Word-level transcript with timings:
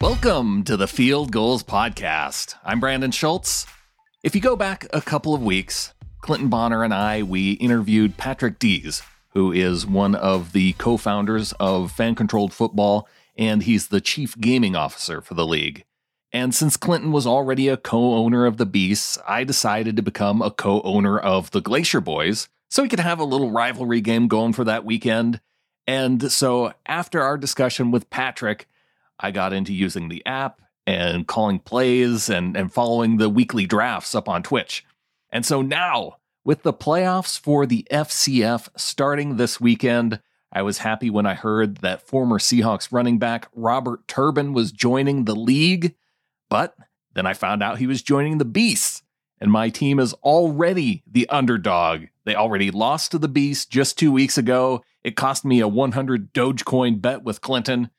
Welcome 0.00 0.64
to 0.64 0.78
the 0.78 0.88
Field 0.88 1.30
Goals 1.30 1.62
Podcast. 1.62 2.54
I'm 2.64 2.80
Brandon 2.80 3.10
Schultz. 3.10 3.66
If 4.22 4.34
you 4.34 4.40
go 4.40 4.56
back 4.56 4.86
a 4.94 5.02
couple 5.02 5.34
of 5.34 5.42
weeks, 5.42 5.92
Clinton 6.22 6.48
Bonner 6.48 6.82
and 6.82 6.94
I, 6.94 7.22
we 7.22 7.52
interviewed 7.52 8.16
Patrick 8.16 8.58
Dees, 8.58 9.02
who 9.34 9.52
is 9.52 9.86
one 9.86 10.14
of 10.14 10.52
the 10.52 10.72
co 10.72 10.96
founders 10.96 11.52
of 11.60 11.92
Fan 11.92 12.14
Controlled 12.14 12.54
Football, 12.54 13.06
and 13.36 13.62
he's 13.64 13.88
the 13.88 14.00
chief 14.00 14.40
gaming 14.40 14.74
officer 14.74 15.20
for 15.20 15.34
the 15.34 15.46
league. 15.46 15.84
And 16.32 16.54
since 16.54 16.78
Clinton 16.78 17.12
was 17.12 17.26
already 17.26 17.68
a 17.68 17.76
co 17.76 18.14
owner 18.14 18.46
of 18.46 18.56
the 18.56 18.64
Beasts, 18.64 19.18
I 19.28 19.44
decided 19.44 19.96
to 19.96 20.02
become 20.02 20.40
a 20.40 20.50
co 20.50 20.80
owner 20.80 21.18
of 21.18 21.50
the 21.50 21.60
Glacier 21.60 22.00
Boyz 22.00 22.48
so 22.70 22.82
we 22.82 22.88
could 22.88 23.00
have 23.00 23.18
a 23.18 23.24
little 23.24 23.50
rivalry 23.50 24.00
game 24.00 24.28
going 24.28 24.54
for 24.54 24.64
that 24.64 24.86
weekend. 24.86 25.42
And 25.86 26.32
so 26.32 26.72
after 26.86 27.20
our 27.20 27.36
discussion 27.36 27.90
with 27.90 28.08
Patrick, 28.08 28.66
I 29.20 29.30
got 29.30 29.52
into 29.52 29.72
using 29.72 30.08
the 30.08 30.24
app 30.26 30.60
and 30.86 31.26
calling 31.26 31.58
plays 31.58 32.28
and, 32.28 32.56
and 32.56 32.72
following 32.72 33.18
the 33.18 33.28
weekly 33.28 33.66
drafts 33.66 34.14
up 34.14 34.28
on 34.28 34.42
Twitch. 34.42 34.84
And 35.30 35.46
so 35.46 35.62
now, 35.62 36.16
with 36.44 36.62
the 36.62 36.72
playoffs 36.72 37.38
for 37.38 37.66
the 37.66 37.86
FCF 37.90 38.68
starting 38.76 39.36
this 39.36 39.60
weekend, 39.60 40.20
I 40.52 40.62
was 40.62 40.78
happy 40.78 41.10
when 41.10 41.26
I 41.26 41.34
heard 41.34 41.76
that 41.78 42.02
former 42.02 42.38
Seahawks 42.38 42.90
running 42.90 43.18
back 43.18 43.48
Robert 43.54 44.08
Turbin 44.08 44.52
was 44.52 44.72
joining 44.72 45.24
the 45.24 45.36
league. 45.36 45.94
But 46.48 46.74
then 47.14 47.26
I 47.26 47.34
found 47.34 47.62
out 47.62 47.78
he 47.78 47.86
was 47.86 48.02
joining 48.02 48.38
the 48.38 48.44
Beasts, 48.44 49.02
and 49.40 49.52
my 49.52 49.68
team 49.68 50.00
is 50.00 50.12
already 50.14 51.04
the 51.06 51.28
underdog. 51.28 52.06
They 52.24 52.34
already 52.34 52.70
lost 52.70 53.12
to 53.12 53.18
the 53.18 53.28
Beast 53.28 53.70
just 53.70 53.96
two 53.96 54.10
weeks 54.10 54.36
ago. 54.36 54.82
It 55.04 55.16
cost 55.16 55.44
me 55.44 55.60
a 55.60 55.68
100 55.68 56.32
Dogecoin 56.32 57.00
bet 57.00 57.22
with 57.22 57.40
Clinton. 57.40 57.90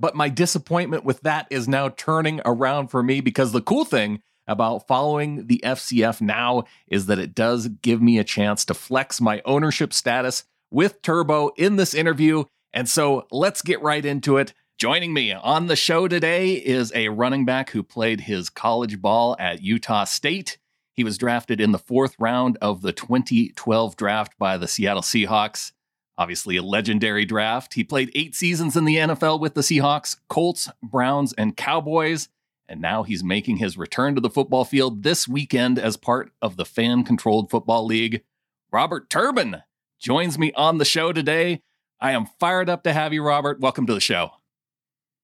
But 0.00 0.16
my 0.16 0.30
disappointment 0.30 1.04
with 1.04 1.20
that 1.20 1.46
is 1.50 1.68
now 1.68 1.90
turning 1.90 2.40
around 2.46 2.88
for 2.88 3.02
me 3.02 3.20
because 3.20 3.52
the 3.52 3.60
cool 3.60 3.84
thing 3.84 4.22
about 4.46 4.86
following 4.86 5.46
the 5.46 5.60
FCF 5.62 6.22
now 6.22 6.64
is 6.88 7.04
that 7.06 7.18
it 7.18 7.34
does 7.34 7.68
give 7.68 8.00
me 8.00 8.18
a 8.18 8.24
chance 8.24 8.64
to 8.64 8.74
flex 8.74 9.20
my 9.20 9.42
ownership 9.44 9.92
status 9.92 10.44
with 10.70 11.02
Turbo 11.02 11.50
in 11.56 11.76
this 11.76 11.92
interview. 11.92 12.44
And 12.72 12.88
so 12.88 13.26
let's 13.30 13.60
get 13.60 13.82
right 13.82 14.04
into 14.04 14.38
it. 14.38 14.54
Joining 14.78 15.12
me 15.12 15.34
on 15.34 15.66
the 15.66 15.76
show 15.76 16.08
today 16.08 16.54
is 16.54 16.90
a 16.94 17.10
running 17.10 17.44
back 17.44 17.70
who 17.70 17.82
played 17.82 18.22
his 18.22 18.48
college 18.48 19.02
ball 19.02 19.36
at 19.38 19.62
Utah 19.62 20.04
State. 20.04 20.56
He 20.94 21.04
was 21.04 21.18
drafted 21.18 21.60
in 21.60 21.72
the 21.72 21.78
fourth 21.78 22.16
round 22.18 22.56
of 22.62 22.80
the 22.80 22.92
2012 22.92 23.96
draft 23.96 24.38
by 24.38 24.56
the 24.56 24.66
Seattle 24.66 25.02
Seahawks. 25.02 25.72
Obviously, 26.20 26.58
a 26.58 26.62
legendary 26.62 27.24
draft. 27.24 27.72
He 27.72 27.82
played 27.82 28.12
eight 28.14 28.34
seasons 28.34 28.76
in 28.76 28.84
the 28.84 28.96
NFL 28.96 29.40
with 29.40 29.54
the 29.54 29.62
Seahawks, 29.62 30.18
Colts, 30.28 30.68
Browns, 30.82 31.32
and 31.32 31.56
Cowboys. 31.56 32.28
And 32.68 32.82
now 32.82 33.04
he's 33.04 33.24
making 33.24 33.56
his 33.56 33.78
return 33.78 34.14
to 34.16 34.20
the 34.20 34.28
football 34.28 34.66
field 34.66 35.02
this 35.02 35.26
weekend 35.26 35.78
as 35.78 35.96
part 35.96 36.30
of 36.42 36.58
the 36.58 36.66
fan 36.66 37.04
controlled 37.04 37.48
football 37.48 37.86
league. 37.86 38.22
Robert 38.70 39.08
Turbin 39.08 39.62
joins 39.98 40.38
me 40.38 40.52
on 40.56 40.76
the 40.76 40.84
show 40.84 41.14
today. 41.14 41.62
I 42.02 42.12
am 42.12 42.26
fired 42.38 42.68
up 42.68 42.82
to 42.82 42.92
have 42.92 43.14
you, 43.14 43.22
Robert. 43.22 43.58
Welcome 43.58 43.86
to 43.86 43.94
the 43.94 43.98
show. 43.98 44.32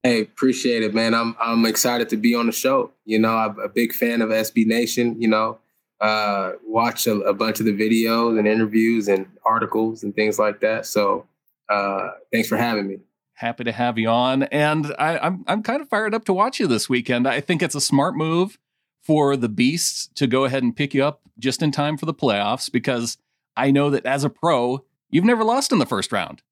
Hey, 0.02 0.22
appreciate 0.22 0.82
it, 0.82 0.94
man. 0.94 1.12
I'm 1.12 1.36
I'm 1.38 1.66
excited 1.66 2.08
to 2.08 2.16
be 2.16 2.34
on 2.34 2.46
the 2.46 2.52
show. 2.52 2.92
You 3.04 3.18
know, 3.18 3.36
I'm 3.36 3.58
a 3.58 3.68
big 3.68 3.92
fan 3.92 4.22
of 4.22 4.30
SB 4.30 4.64
Nation. 4.64 5.20
You 5.20 5.28
know, 5.28 5.58
uh, 6.00 6.52
watch 6.64 7.06
a, 7.06 7.14
a, 7.20 7.32
bunch 7.32 7.60
of 7.60 7.66
the 7.66 7.72
videos 7.72 8.38
and 8.38 8.46
interviews 8.46 9.08
and 9.08 9.26
articles 9.46 10.02
and 10.02 10.14
things 10.14 10.38
like 10.38 10.60
that. 10.60 10.84
So 10.84 11.26
uh, 11.68 12.10
thanks 12.32 12.48
for 12.48 12.56
having 12.56 12.86
me. 12.86 12.98
Happy 13.34 13.64
to 13.64 13.72
have 13.72 13.98
you 13.98 14.08
on, 14.08 14.44
and 14.44 14.94
I, 14.98 15.18
I'm 15.18 15.44
I'm 15.46 15.62
kind 15.62 15.82
of 15.82 15.90
fired 15.90 16.14
up 16.14 16.24
to 16.24 16.32
watch 16.32 16.58
you 16.58 16.66
this 16.66 16.88
weekend. 16.88 17.28
I 17.28 17.40
think 17.40 17.62
it's 17.62 17.74
a 17.74 17.82
smart 17.82 18.16
move 18.16 18.58
for 19.02 19.36
the 19.36 19.48
Beasts 19.48 20.08
to 20.14 20.26
go 20.26 20.44
ahead 20.44 20.62
and 20.62 20.74
pick 20.74 20.94
you 20.94 21.04
up 21.04 21.20
just 21.38 21.62
in 21.62 21.70
time 21.70 21.98
for 21.98 22.06
the 22.06 22.14
playoffs 22.14 22.72
because 22.72 23.18
I 23.54 23.70
know 23.70 23.90
that 23.90 24.06
as 24.06 24.24
a 24.24 24.30
pro, 24.30 24.84
you've 25.10 25.24
never 25.24 25.44
lost 25.44 25.70
in 25.70 25.78
the 25.78 25.86
first 25.86 26.12
round. 26.12 26.42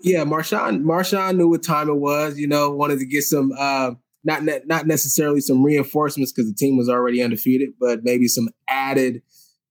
Yeah, 0.00 0.24
Marshawn 0.24 0.82
Marshawn 0.82 1.36
knew 1.36 1.48
what 1.48 1.62
time 1.62 1.88
it 1.88 1.96
was. 1.96 2.36
You 2.36 2.48
know, 2.48 2.70
wanted 2.70 2.98
to 2.98 3.06
get 3.06 3.22
some. 3.22 3.52
Uh, 3.56 3.92
not 4.24 4.42
ne- 4.42 4.62
not 4.66 4.86
necessarily 4.86 5.40
some 5.40 5.62
reinforcements 5.62 6.32
because 6.32 6.50
the 6.50 6.56
team 6.56 6.76
was 6.76 6.88
already 6.88 7.22
undefeated, 7.22 7.70
but 7.78 8.00
maybe 8.02 8.26
some 8.26 8.48
added 8.68 9.22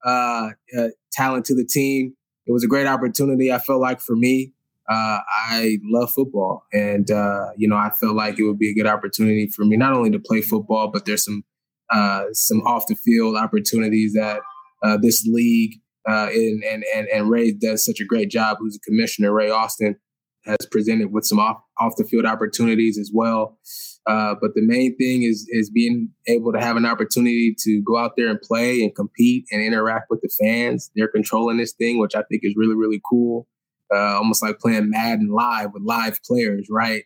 uh, 0.05 0.49
uh, 0.77 0.87
talent 1.11 1.45
to 1.45 1.55
the 1.55 1.65
team. 1.65 2.15
It 2.45 2.51
was 2.51 2.63
a 2.63 2.67
great 2.67 2.87
opportunity. 2.87 3.51
I 3.51 3.59
felt 3.59 3.81
like 3.81 4.01
for 4.01 4.15
me, 4.15 4.53
uh, 4.89 5.19
I 5.49 5.77
love 5.83 6.11
football, 6.11 6.65
and 6.73 7.09
uh, 7.09 7.47
you 7.57 7.67
know, 7.67 7.77
I 7.77 7.89
felt 7.89 8.15
like 8.15 8.39
it 8.39 8.43
would 8.43 8.59
be 8.59 8.69
a 8.69 8.75
good 8.75 8.87
opportunity 8.87 9.47
for 9.47 9.65
me 9.65 9.77
not 9.77 9.93
only 9.93 10.11
to 10.11 10.19
play 10.19 10.41
football, 10.41 10.89
but 10.91 11.05
there's 11.05 11.23
some 11.25 11.43
uh, 11.89 12.25
some 12.33 12.61
off 12.61 12.87
the 12.87 12.95
field 12.95 13.35
opportunities 13.35 14.13
that 14.13 14.41
uh, 14.83 14.97
this 15.01 15.25
league 15.25 15.79
and 16.05 16.63
and 16.63 16.83
and 16.93 17.07
and 17.07 17.29
Ray 17.29 17.51
does 17.51 17.85
such 17.85 17.99
a 17.99 18.05
great 18.05 18.29
job. 18.29 18.57
Who's 18.59 18.75
a 18.75 18.89
commissioner, 18.89 19.33
Ray 19.33 19.49
Austin, 19.49 19.95
has 20.45 20.57
presented 20.69 21.11
with 21.11 21.25
some 21.25 21.39
off 21.39 21.57
off 21.79 21.93
the 21.97 22.03
field 22.03 22.25
opportunities 22.25 22.97
as 22.97 23.11
well. 23.13 23.57
Uh, 24.05 24.35
but 24.41 24.53
the 24.53 24.61
main 24.61 24.95
thing 24.97 25.23
is 25.23 25.47
is 25.49 25.69
being 25.69 26.09
able 26.27 26.51
to 26.51 26.59
have 26.59 26.75
an 26.75 26.85
opportunity 26.85 27.55
to 27.57 27.81
go 27.83 27.97
out 27.97 28.13
there 28.17 28.27
and 28.27 28.41
play 28.41 28.81
and 28.81 28.93
compete 28.93 29.45
and 29.51 29.61
interact 29.61 30.07
with 30.09 30.19
the 30.21 30.29
fans. 30.41 30.91
They're 30.95 31.07
controlling 31.07 31.57
this 31.57 31.73
thing, 31.73 31.99
which 31.99 32.15
I 32.15 32.23
think 32.23 32.41
is 32.43 32.53
really 32.57 32.75
really 32.75 33.01
cool. 33.09 33.47
Uh, 33.93 34.15
almost 34.15 34.43
like 34.43 34.59
playing 34.59 34.89
Madden 34.89 35.29
live 35.29 35.71
with 35.73 35.83
live 35.83 36.19
players, 36.25 36.67
right? 36.69 37.03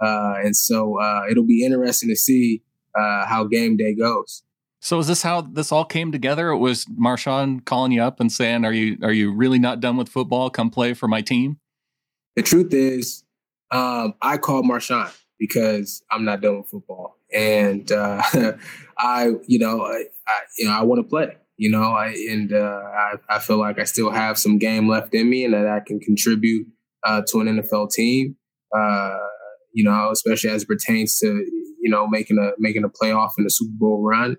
Uh, 0.00 0.34
and 0.42 0.56
so 0.56 0.98
uh, 0.98 1.22
it'll 1.30 1.46
be 1.46 1.64
interesting 1.64 2.08
to 2.08 2.16
see 2.16 2.62
uh, 2.98 3.26
how 3.26 3.44
game 3.44 3.76
day 3.76 3.94
goes. 3.94 4.42
So 4.80 4.98
is 4.98 5.06
this 5.06 5.22
how 5.22 5.42
this 5.42 5.70
all 5.70 5.84
came 5.84 6.10
together? 6.10 6.48
It 6.48 6.58
was 6.58 6.86
Marshawn 6.86 7.64
calling 7.64 7.92
you 7.92 8.02
up 8.02 8.18
and 8.18 8.32
saying, 8.32 8.64
"Are 8.64 8.72
you 8.72 8.96
are 9.02 9.12
you 9.12 9.32
really 9.32 9.58
not 9.60 9.78
done 9.78 9.96
with 9.96 10.08
football? 10.08 10.50
Come 10.50 10.70
play 10.70 10.94
for 10.94 11.06
my 11.06 11.20
team." 11.20 11.58
The 12.34 12.42
truth 12.42 12.72
is, 12.72 13.22
um, 13.70 14.14
I 14.22 14.36
called 14.38 14.64
Marshawn 14.64 15.12
because 15.40 16.04
I'm 16.10 16.24
not 16.24 16.42
done 16.42 16.58
with 16.58 16.68
football, 16.68 17.16
and 17.34 17.90
uh, 17.90 18.22
I, 18.98 19.32
you 19.46 19.58
know, 19.58 19.82
I, 19.82 20.04
I 20.28 20.40
you 20.58 20.66
know, 20.66 20.72
I 20.72 20.82
want 20.84 21.00
to 21.00 21.08
play. 21.08 21.36
You 21.56 21.70
know, 21.70 21.92
I, 21.92 22.08
and 22.30 22.52
uh, 22.52 22.80
I, 22.94 23.14
I 23.28 23.38
feel 23.38 23.58
like 23.58 23.78
I 23.78 23.84
still 23.84 24.10
have 24.10 24.38
some 24.38 24.58
game 24.58 24.88
left 24.88 25.14
in 25.14 25.28
me, 25.28 25.44
and 25.44 25.54
that 25.54 25.66
I 25.66 25.80
can 25.80 25.98
contribute 25.98 26.68
uh, 27.04 27.22
to 27.28 27.40
an 27.40 27.48
NFL 27.48 27.90
team. 27.90 28.36
Uh, 28.76 29.18
you 29.72 29.82
know, 29.82 30.10
especially 30.12 30.50
as 30.50 30.62
it 30.62 30.68
pertains 30.68 31.18
to 31.18 31.26
you 31.26 31.90
know 31.90 32.06
making 32.06 32.38
a 32.38 32.52
making 32.58 32.84
a 32.84 32.88
playoff 32.88 33.30
in 33.38 33.46
a 33.46 33.50
Super 33.50 33.74
Bowl 33.74 34.02
run. 34.02 34.36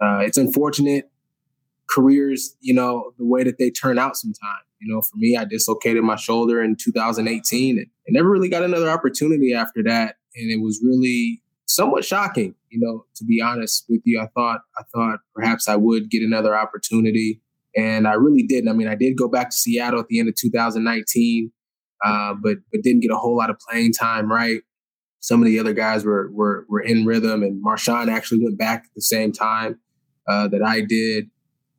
Uh, 0.00 0.18
it's 0.18 0.36
unfortunate 0.36 1.08
careers, 1.88 2.56
you 2.60 2.74
know, 2.74 3.12
the 3.18 3.26
way 3.26 3.44
that 3.44 3.58
they 3.58 3.70
turn 3.70 3.98
out 3.98 4.16
sometimes. 4.16 4.64
You 4.80 4.92
know, 4.92 5.00
for 5.00 5.16
me, 5.16 5.36
I 5.36 5.44
dislocated 5.44 6.02
my 6.02 6.16
shoulder 6.16 6.60
in 6.60 6.74
2018 6.74 7.78
and, 7.78 7.86
and 8.06 8.14
never 8.14 8.28
really 8.28 8.48
got 8.48 8.64
another 8.64 8.90
opportunity 8.90 9.54
after 9.54 9.82
that 9.84 10.16
and 10.34 10.50
it 10.50 10.60
was 10.60 10.80
really 10.84 11.42
somewhat 11.66 12.04
shocking. 12.04 12.54
You 12.70 12.80
know, 12.80 13.04
to 13.16 13.24
be 13.24 13.40
honest 13.40 13.84
with 13.88 14.00
you, 14.04 14.20
I 14.20 14.26
thought 14.34 14.60
I 14.78 14.82
thought 14.94 15.20
perhaps 15.34 15.68
I 15.68 15.76
would 15.76 16.10
get 16.10 16.22
another 16.22 16.56
opportunity, 16.56 17.40
and 17.76 18.06
I 18.06 18.14
really 18.14 18.42
didn't. 18.42 18.68
I 18.68 18.72
mean, 18.72 18.88
I 18.88 18.94
did 18.94 19.16
go 19.16 19.28
back 19.28 19.50
to 19.50 19.56
Seattle 19.56 20.00
at 20.00 20.08
the 20.08 20.18
end 20.18 20.28
of 20.28 20.34
2019, 20.36 21.52
uh, 22.04 22.34
but 22.42 22.58
but 22.70 22.82
didn't 22.82 23.00
get 23.00 23.10
a 23.10 23.16
whole 23.16 23.36
lot 23.36 23.50
of 23.50 23.58
playing 23.58 23.92
time. 23.92 24.30
Right, 24.30 24.62
some 25.20 25.40
of 25.40 25.46
the 25.46 25.58
other 25.58 25.72
guys 25.72 26.04
were 26.04 26.30
were 26.32 26.66
were 26.68 26.80
in 26.80 27.04
rhythm, 27.04 27.42
and 27.42 27.62
Marshawn 27.64 28.10
actually 28.10 28.42
went 28.42 28.58
back 28.58 28.84
at 28.84 28.94
the 28.94 29.02
same 29.02 29.32
time 29.32 29.78
uh, 30.28 30.48
that 30.48 30.62
I 30.62 30.80
did. 30.80 31.30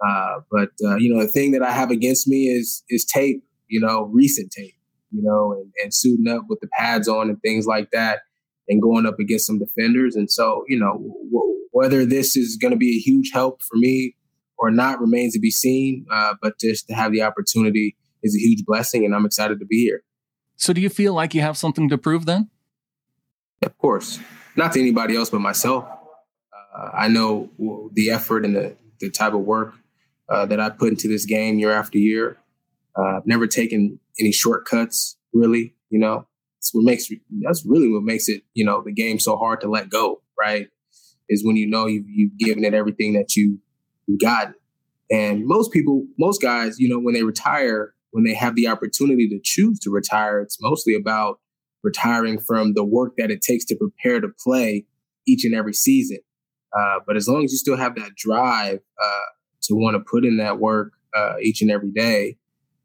Uh, 0.05 0.41
but 0.51 0.69
uh, 0.83 0.97
you 0.97 1.13
know, 1.13 1.21
the 1.21 1.31
thing 1.31 1.51
that 1.51 1.63
I 1.63 1.71
have 1.71 1.91
against 1.91 2.27
me 2.27 2.47
is 2.47 2.83
is 2.89 3.05
tape. 3.05 3.43
You 3.67 3.79
know, 3.79 4.03
recent 4.13 4.51
tape. 4.51 4.75
You 5.11 5.21
know, 5.21 5.53
and, 5.53 5.71
and 5.83 5.93
suiting 5.93 6.27
up 6.27 6.45
with 6.49 6.59
the 6.59 6.67
pads 6.75 7.07
on 7.07 7.29
and 7.29 7.39
things 7.41 7.67
like 7.67 7.91
that 7.91 8.21
and 8.67 8.81
going 8.81 9.05
up 9.05 9.19
against 9.19 9.45
some 9.45 9.59
defenders. 9.59 10.15
And 10.15 10.31
so, 10.31 10.63
you 10.67 10.79
know, 10.79 10.93
w- 10.93 11.67
whether 11.71 12.05
this 12.05 12.37
is 12.37 12.57
going 12.57 12.71
to 12.71 12.77
be 12.77 12.95
a 12.95 12.99
huge 12.99 13.31
help 13.33 13.61
for 13.61 13.75
me 13.75 14.15
or 14.57 14.71
not 14.71 14.99
remains 14.99 15.33
to 15.33 15.39
be 15.39 15.51
seen. 15.51 16.05
Uh, 16.11 16.35
but 16.41 16.59
just 16.59 16.87
to 16.87 16.93
have 16.93 17.11
the 17.11 17.21
opportunity 17.21 17.95
is 18.23 18.35
a 18.35 18.39
huge 18.39 18.65
blessing, 18.65 19.05
and 19.05 19.13
I'm 19.13 19.25
excited 19.25 19.59
to 19.59 19.65
be 19.65 19.83
here. 19.83 20.03
So, 20.55 20.73
do 20.73 20.81
you 20.81 20.89
feel 20.89 21.13
like 21.13 21.33
you 21.33 21.41
have 21.41 21.57
something 21.57 21.89
to 21.89 21.97
prove 21.97 22.25
then? 22.25 22.49
Of 23.61 23.77
course, 23.77 24.19
not 24.55 24.73
to 24.73 24.79
anybody 24.79 25.15
else 25.15 25.29
but 25.29 25.41
myself. 25.41 25.85
Uh, 26.75 26.89
I 26.93 27.07
know 27.07 27.49
the 27.93 28.09
effort 28.09 28.45
and 28.45 28.55
the, 28.55 28.75
the 28.99 29.09
type 29.09 29.33
of 29.33 29.41
work 29.41 29.73
uh, 30.29 30.45
that 30.45 30.59
I 30.59 30.69
put 30.69 30.89
into 30.89 31.07
this 31.07 31.25
game 31.25 31.59
year 31.59 31.71
after 31.71 31.97
year. 31.97 32.37
Uh, 32.97 33.17
I've 33.17 33.27
never 33.27 33.47
taken 33.47 33.99
any 34.19 34.31
shortcuts, 34.31 35.17
really. 35.33 35.75
You 35.89 35.99
know, 35.99 36.27
that's 36.63 36.73
what 36.73 36.85
makes 36.85 37.07
that's 37.41 37.65
really 37.65 37.91
what 37.91 38.03
makes 38.03 38.29
it 38.29 38.43
you 38.53 38.63
know 38.65 38.81
the 38.83 38.93
game 38.93 39.19
so 39.19 39.37
hard 39.37 39.59
to 39.61 39.69
let 39.69 39.89
go 39.89 40.21
right 40.39 40.67
is 41.29 41.45
when 41.45 41.55
you 41.55 41.67
know 41.67 41.85
you've, 41.85 42.05
you've 42.07 42.37
given 42.37 42.63
it 42.63 42.73
everything 42.73 43.13
that 43.13 43.35
you 43.35 43.59
you 44.07 44.17
got 44.17 44.53
and 45.11 45.45
most 45.45 45.71
people 45.71 46.05
most 46.17 46.41
guys 46.41 46.79
you 46.79 46.87
know 46.87 46.99
when 46.99 47.13
they 47.13 47.23
retire 47.23 47.93
when 48.11 48.23
they 48.23 48.33
have 48.33 48.55
the 48.55 48.67
opportunity 48.67 49.27
to 49.27 49.39
choose 49.43 49.79
to 49.79 49.89
retire 49.89 50.39
it's 50.41 50.57
mostly 50.61 50.95
about 50.95 51.39
retiring 51.83 52.39
from 52.39 52.73
the 52.73 52.83
work 52.83 53.13
that 53.17 53.29
it 53.29 53.41
takes 53.41 53.65
to 53.65 53.75
prepare 53.75 54.21
to 54.21 54.29
play 54.43 54.85
each 55.27 55.45
and 55.45 55.53
every 55.53 55.73
season. 55.73 56.19
Uh, 56.77 56.99
but 57.05 57.15
as 57.15 57.27
long 57.27 57.43
as 57.43 57.51
you 57.51 57.57
still 57.57 57.77
have 57.77 57.95
that 57.95 58.15
drive 58.15 58.79
uh, 59.01 59.25
to 59.61 59.75
want 59.75 59.95
to 59.95 60.03
put 60.09 60.25
in 60.25 60.37
that 60.37 60.59
work 60.59 60.93
uh, 61.15 61.35
each 61.41 61.61
and 61.61 61.69
every 61.69 61.91
day, 61.91 62.37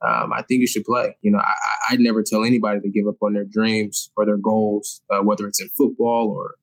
um, 0.06 0.32
I 0.32 0.42
think 0.42 0.60
you 0.60 0.66
should 0.66 0.84
play. 0.84 1.16
You 1.22 1.32
know, 1.32 1.38
I, 1.38 1.94
I 1.94 1.96
never 1.96 2.22
tell 2.22 2.44
anybody 2.44 2.80
to 2.80 2.90
give 2.90 3.06
up 3.08 3.16
on 3.22 3.34
their 3.34 3.44
dreams 3.44 4.10
or 4.16 4.24
their 4.24 4.36
goals, 4.36 5.02
uh, 5.10 5.20
whether 5.22 5.46
it's 5.46 5.60
in 5.60 5.68
football 5.70 6.28
or 6.28 6.54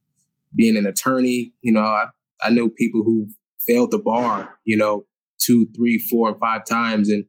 being 0.55 0.77
an 0.77 0.85
attorney. 0.85 1.53
You 1.61 1.73
know, 1.73 1.81
I, 1.81 2.05
I 2.41 2.49
know 2.49 2.69
people 2.69 3.03
who 3.03 3.27
failed 3.67 3.91
the 3.91 3.99
bar, 3.99 4.57
you 4.63 4.77
know, 4.77 5.05
two, 5.39 5.67
three, 5.75 5.97
four, 5.97 6.29
and 6.29 6.39
five 6.39 6.65
times 6.65 7.09
and 7.09 7.25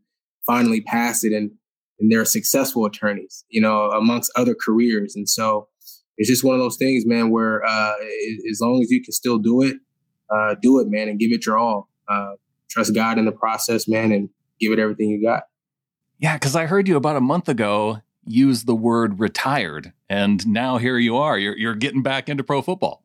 finally 0.47 0.81
passed 0.81 1.25
it. 1.25 1.33
And, 1.33 1.51
and 1.99 2.13
they're 2.13 2.25
successful 2.25 2.85
attorneys, 2.85 3.45
you 3.49 3.61
know, 3.61 3.91
amongst 3.91 4.31
other 4.37 4.55
careers. 4.55 5.17
And 5.17 5.29
so 5.29 5.69
it's 6.19 6.29
just 6.29 6.45
one 6.45 6.55
of 6.55 6.61
those 6.61 6.77
things, 6.77 7.05
man, 7.07 7.31
where 7.31 7.65
uh, 7.65 7.95
as 8.51 8.61
long 8.61 8.81
as 8.83 8.91
you 8.91 9.03
can 9.03 9.13
still 9.13 9.39
do 9.39 9.63
it, 9.63 9.77
uh, 10.31 10.55
do 10.61 10.79
it, 10.79 10.89
man, 10.89 11.09
and 11.09 11.19
give 11.19 11.33
it 11.33 11.47
your 11.47 11.59
all. 11.59 11.89
Uh, 12.09 12.33
trust 12.71 12.95
God 12.95 13.19
in 13.19 13.25
the 13.25 13.33
process, 13.33 13.89
man, 13.89 14.13
and 14.13 14.29
give 14.61 14.73
it 14.73 14.79
everything 14.79 15.09
you 15.09 15.23
got. 15.23 15.45
Yeah, 16.19 16.35
because 16.35 16.57
I 16.57 16.67
heard 16.67 16.89
you 16.89 16.97
about 16.97 17.17
a 17.17 17.21
month 17.21 17.49
ago 17.49 18.01
use 18.25 18.65
the 18.65 18.75
word 18.75 19.21
retired, 19.21 19.93
and 20.09 20.47
now 20.47 20.79
here 20.79 20.99
you 20.99 21.17
are. 21.17 21.39
You're 21.39 21.57
you're 21.57 21.75
getting 21.75 22.03
back 22.03 22.29
into 22.29 22.43
pro 22.43 22.63
football. 22.63 23.05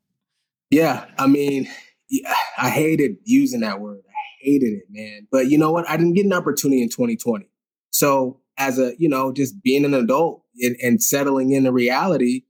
Yeah, 0.69 1.05
I 1.17 1.27
mean, 1.27 1.67
yeah, 2.09 2.33
I 2.57 2.69
hated 2.69 3.17
using 3.23 3.59
that 3.61 3.79
word. 3.81 4.01
I 4.07 4.45
hated 4.45 4.73
it, 4.73 4.83
man. 4.89 5.27
But 5.31 5.47
you 5.47 5.57
know 5.57 5.71
what? 5.71 5.89
I 5.89 5.97
didn't 5.97 6.13
get 6.13 6.25
an 6.25 6.33
opportunity 6.33 6.81
in 6.81 6.89
2020. 6.89 7.49
So 7.91 8.39
as 8.57 8.79
a, 8.79 8.93
you 8.97 9.09
know, 9.09 9.33
just 9.33 9.61
being 9.61 9.83
an 9.85 9.93
adult 9.93 10.43
and, 10.61 10.77
and 10.81 11.03
settling 11.03 11.51
into 11.51 11.71
reality, 11.71 12.43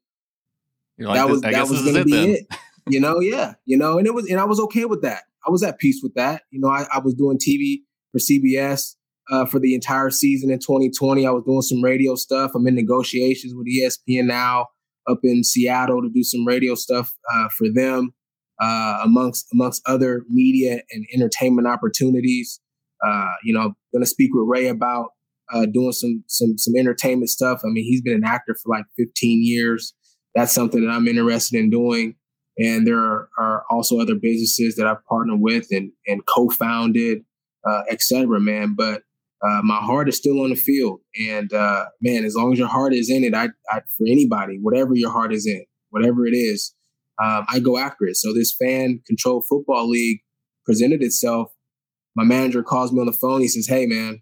like, 1.00 1.16
that 1.16 1.30
was 1.30 1.42
that 1.42 1.68
was 1.68 1.84
to 1.84 2.04
be 2.04 2.12
then. 2.12 2.30
it. 2.30 2.48
You 2.88 3.00
know, 3.00 3.20
yeah, 3.20 3.54
you 3.66 3.78
know, 3.78 3.98
and 3.98 4.08
it 4.08 4.14
was, 4.14 4.30
and 4.30 4.40
I 4.40 4.46
was 4.46 4.60
okay 4.60 4.86
with 4.86 5.02
that. 5.02 5.24
I 5.46 5.50
was 5.50 5.64
at 5.64 5.80
peace 5.80 6.02
with 6.04 6.14
that. 6.16 6.44
You 6.52 6.60
know, 6.60 6.70
I, 6.70 6.86
I 6.94 7.00
was 7.00 7.14
doing 7.14 7.38
TV 7.38 7.82
for 8.12 8.20
CBS 8.20 8.96
uh, 9.32 9.46
for 9.46 9.60
the 9.60 9.74
entire 9.74 10.10
season 10.10 10.52
in 10.52 10.60
2020. 10.60 11.26
I 11.26 11.32
was 11.32 11.44
doing 11.46 11.62
some 11.62 11.82
radio 11.82 12.16
stuff. 12.16 12.52
I'm 12.54 12.68
in 12.68 12.76
negotiations 12.76 13.54
with 13.56 13.68
ESPN 13.68 14.26
now 14.26 14.68
up 15.10 15.20
in 15.24 15.44
Seattle 15.44 16.02
to 16.02 16.10
do 16.14 16.24
some 16.24 16.46
radio 16.46 16.76
stuff 16.76 17.12
uh, 17.34 17.48
for 17.58 17.68
them, 17.74 18.14
uh, 18.62 19.00
amongst 19.04 19.48
amongst 19.54 19.82
other 19.88 20.24
media 20.30 20.82
and 20.92 21.06
entertainment 21.14 21.68
opportunities. 21.68 22.60
Uh, 23.04 23.32
you 23.44 23.54
know, 23.54 23.74
going 23.92 24.04
to 24.04 24.06
speak 24.06 24.30
with 24.34 24.46
Ray 24.48 24.68
about 24.68 25.10
uh, 25.52 25.66
doing 25.66 25.94
some 25.94 26.24
some 26.28 26.58
some 26.58 26.76
entertainment 26.78 27.30
stuff. 27.30 27.62
I 27.64 27.70
mean, 27.70 27.86
he's 27.86 28.02
been 28.02 28.16
an 28.16 28.26
actor 28.26 28.56
for 28.62 28.70
like 28.70 28.86
15 28.98 29.44
years. 29.44 29.94
That's 30.36 30.54
something 30.54 30.86
that 30.86 30.92
I'm 30.92 31.08
interested 31.08 31.60
in 31.60 31.70
doing. 31.70 32.16
And 32.58 32.86
there 32.86 33.00
are, 33.00 33.30
are 33.40 33.64
also 33.72 34.00
other 34.00 34.16
businesses 34.16 34.76
that 34.76 34.86
I've 34.86 35.04
partnered 35.06 35.40
with 35.40 35.68
and 35.72 35.92
and 36.06 36.22
co-founded, 36.26 37.24
uh, 37.68 37.82
et 37.90 38.02
cetera, 38.02 38.40
man. 38.40 38.76
But 38.78 39.04
uh, 39.44 39.62
my 39.64 39.78
heart 39.78 40.08
is 40.08 40.18
still 40.18 40.42
on 40.42 40.52
the 40.52 40.56
field. 40.56 41.00
And 41.30 41.52
uh, 41.52 41.86
man, 42.02 42.26
as 42.26 42.36
long 42.36 42.54
as 42.54 42.60
your 42.60 42.68
heart 42.68 42.94
is 42.94 43.10
in 43.10 43.24
it, 43.24 43.34
I, 43.34 43.50
I, 43.70 43.82
for 43.98 44.06
anybody, 44.08 44.60
whatever 44.62 44.92
your 44.94 45.12
heart 45.12 45.34
is 45.34 45.48
in, 45.48 45.66
whatever 45.90 46.28
it 46.28 46.36
is, 46.36 46.76
um, 47.22 47.46
I 47.50 47.60
go 47.60 47.78
after 47.78 48.06
it. 48.06 48.18
So 48.18 48.34
this 48.34 48.56
fan 48.60 49.02
controlled 49.08 49.46
football 49.50 49.90
league 49.90 50.20
presented 50.66 51.02
itself. 51.02 51.52
My 52.16 52.24
manager 52.24 52.64
calls 52.64 52.92
me 52.92 53.00
on 53.00 53.06
the 53.06 53.14
phone. 53.14 53.42
He 53.42 53.48
says, 53.48 53.68
"Hey, 53.68 53.86
man, 53.86 54.22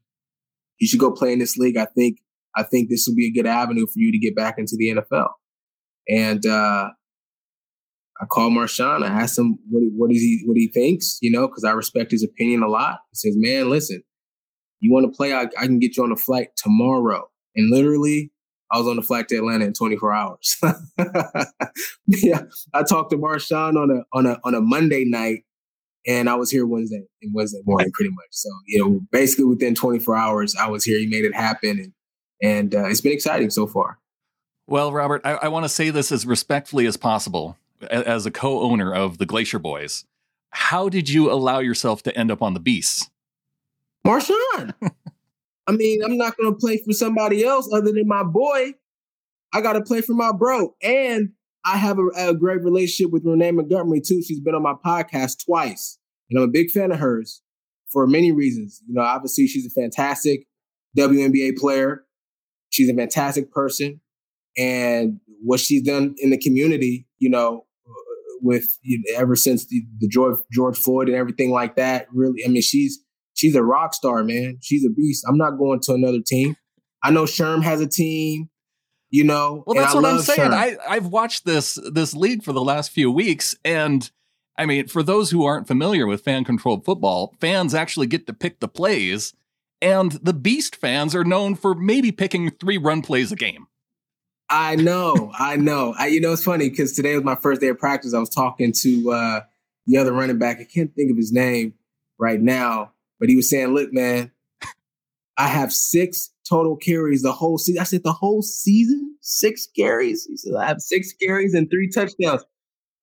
you 0.80 0.88
should 0.88 1.00
go 1.00 1.12
play 1.12 1.34
in 1.34 1.40
this 1.40 1.58
league. 1.58 1.78
I 1.78 1.86
think 1.86 2.20
I 2.56 2.64
think 2.64 2.90
this 2.90 3.06
will 3.08 3.16
be 3.16 3.28
a 3.28 3.32
good 3.32 3.48
avenue 3.48 3.88
for 3.88 3.98
you 3.98 4.12
to 4.12 4.20
get 4.20 4.36
back 4.36 4.56
into 4.58 4.76
the 4.78 4.96
NFL." 4.96 5.30
And 6.08 6.46
uh, 6.46 6.90
I 8.22 8.26
called 8.26 8.54
Marshawn. 8.54 9.04
I 9.04 9.08
asked 9.08 9.38
him 9.38 9.58
what 9.70 9.82
what 9.96 10.12
is 10.12 10.22
he 10.22 10.44
what 10.46 10.58
he 10.58 10.70
thinks, 10.74 11.18
you 11.22 11.32
know, 11.32 11.48
because 11.48 11.64
I 11.64 11.72
respect 11.72 12.12
his 12.12 12.24
opinion 12.24 12.64
a 12.64 12.68
lot. 12.68 13.00
He 13.12 13.16
says, 13.16 13.36
"Man, 13.38 13.70
listen, 13.70 14.04
you 14.80 14.92
want 14.92 15.12
to 15.12 15.16
play? 15.16 15.34
I, 15.34 15.44
I 15.58 15.66
can 15.66 15.80
get 15.80 15.98
you 15.98 16.04
on 16.04 16.12
a 16.12 16.16
flight 16.16 16.50
tomorrow. 16.56 17.30
And 17.56 17.70
literally, 17.70 18.32
I 18.72 18.78
was 18.78 18.88
on 18.88 18.96
the 18.96 19.02
flight 19.02 19.28
to 19.30 19.38
Atlanta 19.38 19.66
in 19.66 19.74
24 19.74 20.14
hours. 20.14 20.58
yeah, 22.08 22.44
I 22.74 22.84
talked 22.84 23.12
to 23.12 23.18
Marshawn 23.18 23.82
on 23.82 23.90
a 23.92 24.04
on 24.18 24.26
a 24.26 24.40
on 24.44 24.54
a 24.54 24.62
Monday 24.62 25.06
night, 25.06 25.44
and 26.06 26.30
I 26.30 26.36
was 26.36 26.52
here 26.52 26.66
Wednesday 26.66 27.02
and 27.22 27.34
Wednesday 27.34 27.62
morning, 27.66 27.92
pretty 27.94 28.12
much. 28.12 28.28
So 28.32 28.50
you 28.68 28.80
know, 28.80 29.02
basically 29.12 29.46
within 29.46 29.76
24 29.76 30.16
hours, 30.16 30.56
I 30.56 30.68
was 30.68 30.84
here. 30.84 31.00
He 31.00 31.08
made 31.08 31.26
it 31.26 31.36
happen, 31.36 31.80
and 31.80 31.94
and 32.42 32.76
uh, 32.76 32.88
it's 32.88 33.02
been 33.02 33.14
exciting 33.14 33.50
so 33.50 33.66
far. 33.66 34.00
Well, 34.68 34.92
Robert, 34.94 35.22
I, 35.26 35.32
I 35.34 35.48
want 35.48 35.66
to 35.66 35.70
say 35.70 35.90
this 35.90 36.12
as 36.12 36.26
respectfully 36.26 36.86
as 36.86 36.96
possible. 36.96 37.58
As 37.90 38.26
a 38.26 38.32
co-owner 38.32 38.94
of 38.94 39.20
the 39.20 39.26
Glacier 39.26 39.58
Boyz, 39.58 40.04
how 40.50 40.90
did 40.90 41.08
you 41.08 41.32
allow 41.32 41.60
yourself 41.60 42.04
to 42.04 42.16
end 42.16 42.30
up 42.30 42.42
on 42.42 42.54
the 42.54 42.60
Beasts? 42.60 43.10
Marshawn. 44.06 44.74
I 45.68 45.72
mean, 45.72 46.04
I'm 46.04 46.18
not 46.18 46.36
going 46.36 46.52
to 46.52 46.58
play 46.58 46.82
for 46.84 46.94
somebody 46.94 47.46
else 47.46 47.70
other 47.72 47.92
than 47.92 48.08
my 48.08 48.24
boy. 48.24 48.74
I 49.54 49.62
got 49.62 49.74
to 49.74 49.82
play 49.82 50.02
for 50.02 50.14
my 50.14 50.32
bro. 50.32 50.76
And 50.82 51.30
I 51.64 51.78
have 51.78 52.00
a, 52.00 52.08
a, 52.30 52.34
great 52.34 52.64
relationship 52.64 53.12
with 53.12 53.26
Renee 53.26 53.52
Montgomery, 53.52 54.02
too. 54.02 54.22
She's 54.24 54.40
been 54.40 54.56
on 54.56 54.64
my 54.64 54.74
podcast 54.74 55.46
twice. 55.46 56.00
And 56.30 56.40
I'm 56.40 56.46
a 56.46 56.52
big 56.52 56.72
fan 56.72 56.92
of 56.92 57.00
hers 57.00 57.42
for 57.92 58.08
many 58.08 58.32
reasons. 58.32 58.82
You 58.88 58.96
know, 58.96 59.02
obviously, 59.02 59.48
she's 59.48 59.66
a 59.66 59.70
fantastic 59.70 60.48
WNBA 60.98 61.58
player. 61.58 62.06
She's 62.70 62.90
a 62.90 62.96
fantastic 62.96 63.52
person. 63.52 64.02
And 64.58 65.20
what 65.44 65.60
she's 65.60 65.84
done 65.84 66.16
in 66.18 66.32
the 66.32 66.38
community, 66.38 67.08
you 67.20 67.30
know, 67.30 67.66
with 68.42 68.78
you 68.82 69.02
know, 69.06 69.20
ever 69.20 69.36
since 69.36 69.68
the, 69.68 69.84
the 70.00 70.08
George, 70.08 70.40
George 70.52 70.78
Floyd 70.78 71.10
and 71.10 71.18
everything 71.18 71.52
like 71.52 71.76
that, 71.76 72.08
really, 72.12 72.44
I 72.46 72.48
mean, 72.48 72.62
she's 72.62 73.00
she's 73.40 73.56
a 73.56 73.64
rock 73.64 73.94
star, 73.94 74.24
man. 74.24 74.58
She's 74.62 74.86
a 74.86 74.90
beast. 74.90 75.26
I'm 75.28 75.38
not 75.38 75.58
going 75.58 75.80
to 75.82 75.94
another 75.94 76.20
team. 76.26 76.56
I 77.02 77.12
know 77.12 77.24
Sherm 77.24 77.64
has 77.64 77.80
a 77.80 77.88
team. 77.88 78.50
You 79.12 79.24
know, 79.24 79.64
well, 79.66 79.76
that's 79.76 79.96
what 79.96 80.06
I'm 80.06 80.20
saying. 80.20 80.54
I 80.54 80.78
I've 80.88 81.08
watched 81.08 81.44
this 81.44 81.80
this 81.92 82.14
league 82.14 82.44
for 82.44 82.54
the 82.54 82.62
last 82.62 82.92
few 82.92 83.10
weeks, 83.10 83.56
and 83.66 84.08
I 84.56 84.68
mean, 84.68 84.88
for 84.88 85.02
those 85.02 85.32
who 85.32 85.46
aren't 85.46 85.68
familiar 85.68 86.06
with 86.06 86.22
fan 86.22 86.44
controlled 86.44 86.86
football, 86.86 87.34
fans 87.42 87.74
actually 87.74 88.06
get 88.06 88.28
to 88.28 88.34
pick 88.34 88.60
the 88.60 88.68
plays, 88.68 89.34
and 89.82 90.12
the 90.12 90.34
Beast 90.34 90.76
fans 90.76 91.16
are 91.16 91.24
known 91.24 91.56
for 91.56 91.74
maybe 91.74 92.12
picking 92.12 92.52
three 92.52 92.78
run 92.78 93.02
plays 93.02 93.32
a 93.32 93.36
game. 93.36 93.66
I 94.48 94.76
know, 94.76 95.32
I 95.38 95.56
know. 95.56 95.96
I, 95.98 96.08
you 96.08 96.22
know, 96.22 96.34
it's 96.34 96.44
funny 96.44 96.70
because 96.70 96.94
today 96.94 97.16
was 97.16 97.24
my 97.24 97.36
first 97.36 97.62
day 97.62 97.70
of 97.70 97.80
practice. 97.80 98.14
I 98.14 98.20
was 98.20 98.30
talking 98.30 98.74
to 98.82 99.12
uh, 99.12 99.42
the 99.88 99.98
other 99.98 100.14
running 100.14 100.38
back. 100.38 100.60
I 100.60 100.66
can't 100.66 100.94
think 100.94 101.10
of 101.10 101.18
his 101.18 101.32
name 101.32 101.74
right 102.20 102.40
now, 102.40 102.92
but 103.20 103.30
he 103.30 103.36
was 103.36 103.50
saying, 103.50 103.74
look, 103.74 103.92
man, 103.92 104.32
I 105.38 105.48
have 105.48 105.72
six 105.72 106.32
total 106.48 106.76
carries 106.76 107.22
the 107.22 107.32
whole 107.32 107.58
season. 107.58 107.80
I 107.80 107.86
said, 107.86 108.04
the 108.04 108.12
whole 108.12 108.42
season? 108.42 109.16
Six 109.22 109.68
carries? 109.68 110.26
He 110.26 110.38
said, 110.38 110.54
I 110.56 110.68
have 110.68 110.82
six 110.82 111.14
carries 111.14 111.54
and 111.54 111.70
three 111.70 111.90
touchdowns. 111.90 112.44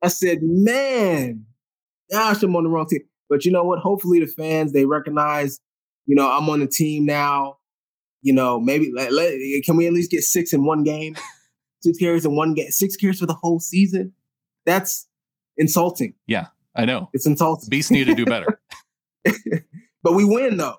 I 0.02 0.08
said, 0.08 0.38
man, 0.42 1.46
gosh, 2.10 2.42
I'm 2.42 2.54
on 2.56 2.64
the 2.64 2.70
wrong 2.70 2.86
team. 2.86 3.00
But 3.28 3.44
you 3.44 3.52
know 3.52 3.64
what? 3.64 3.78
Hopefully 3.78 4.20
the 4.20 4.26
fans, 4.26 4.72
they 4.72 4.84
recognize, 4.84 5.60
you 6.06 6.14
know, 6.14 6.30
I'm 6.30 6.48
on 6.48 6.60
the 6.60 6.66
team 6.66 7.06
now. 7.06 7.58
You 8.22 8.32
know, 8.32 8.60
maybe 8.60 8.90
let, 8.94 9.12
let, 9.12 9.34
can 9.64 9.76
we 9.76 9.86
at 9.86 9.92
least 9.92 10.10
get 10.10 10.22
six 10.22 10.52
in 10.52 10.64
one 10.64 10.82
game? 10.82 11.16
six 11.82 11.98
carries 11.98 12.24
in 12.24 12.34
one 12.34 12.54
game, 12.54 12.70
six 12.70 12.96
carries 12.96 13.20
for 13.20 13.26
the 13.26 13.34
whole 13.34 13.60
season? 13.60 14.12
That's 14.64 15.06
insulting. 15.56 16.14
Yeah, 16.26 16.46
I 16.74 16.84
know. 16.84 17.08
It's 17.12 17.26
insulting. 17.26 17.68
Beast 17.68 17.90
need 17.90 18.04
to 18.04 18.14
do 18.14 18.26
better. 18.26 18.60
But 20.06 20.14
we 20.14 20.24
win 20.24 20.56
though. 20.56 20.76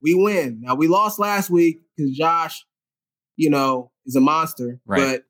We 0.00 0.14
win. 0.14 0.62
Now 0.62 0.74
we 0.74 0.88
lost 0.88 1.18
last 1.18 1.50
week 1.50 1.82
because 1.94 2.16
Josh, 2.16 2.64
you 3.36 3.50
know, 3.50 3.90
is 4.06 4.16
a 4.16 4.22
monster. 4.22 4.80
Right. 4.86 5.20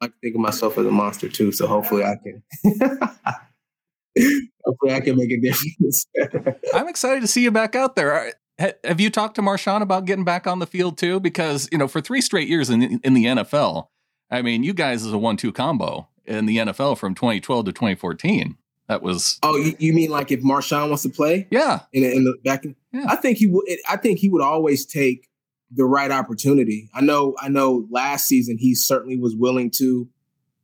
But 0.00 0.06
I 0.06 0.12
think 0.20 0.34
of 0.34 0.42
myself 0.42 0.76
as 0.76 0.84
a 0.84 0.90
monster 0.90 1.30
too. 1.30 1.52
So 1.52 1.66
hopefully 1.66 2.04
I 2.04 2.16
can 2.22 2.42
hopefully 4.66 4.92
I 4.92 5.00
can 5.00 5.16
make 5.16 5.30
a 5.30 5.40
difference. 5.40 6.06
I'm 6.74 6.86
excited 6.86 7.22
to 7.22 7.26
see 7.26 7.42
you 7.42 7.50
back 7.50 7.74
out 7.74 7.96
there. 7.96 8.34
Have 8.58 9.00
you 9.00 9.08
talked 9.08 9.36
to 9.36 9.40
Marshawn 9.40 9.80
about 9.80 10.04
getting 10.04 10.26
back 10.26 10.46
on 10.46 10.58
the 10.58 10.66
field 10.66 10.98
too? 10.98 11.18
Because, 11.18 11.66
you 11.72 11.78
know, 11.78 11.88
for 11.88 12.02
three 12.02 12.20
straight 12.20 12.46
years 12.46 12.68
in, 12.68 13.00
in 13.02 13.14
the 13.14 13.24
NFL, 13.24 13.86
I 14.30 14.42
mean, 14.42 14.64
you 14.64 14.74
guys 14.74 15.02
is 15.02 15.14
a 15.14 15.18
one 15.18 15.38
two 15.38 15.50
combo 15.50 16.10
in 16.26 16.44
the 16.44 16.58
NFL 16.58 16.98
from 16.98 17.14
2012 17.14 17.64
to 17.64 17.72
2014. 17.72 18.58
That 18.90 19.02
was. 19.02 19.38
Oh, 19.44 19.56
you, 19.56 19.76
you 19.78 19.92
mean 19.92 20.10
like 20.10 20.32
if 20.32 20.40
Marshawn 20.40 20.88
wants 20.88 21.04
to 21.04 21.10
play? 21.10 21.46
Yeah. 21.52 21.82
In, 21.92 22.02
in 22.02 22.24
the 22.24 22.34
back, 22.44 22.64
yeah. 22.92 23.04
I 23.08 23.14
think 23.14 23.38
he 23.38 23.46
would. 23.46 23.64
I 23.88 23.96
think 23.96 24.18
he 24.18 24.28
would 24.28 24.42
always 24.42 24.84
take 24.84 25.28
the 25.70 25.84
right 25.84 26.10
opportunity. 26.10 26.90
I 26.92 27.00
know. 27.00 27.36
I 27.40 27.50
know. 27.50 27.86
Last 27.88 28.26
season, 28.26 28.58
he 28.58 28.74
certainly 28.74 29.16
was 29.16 29.36
willing 29.36 29.70
to, 29.76 30.08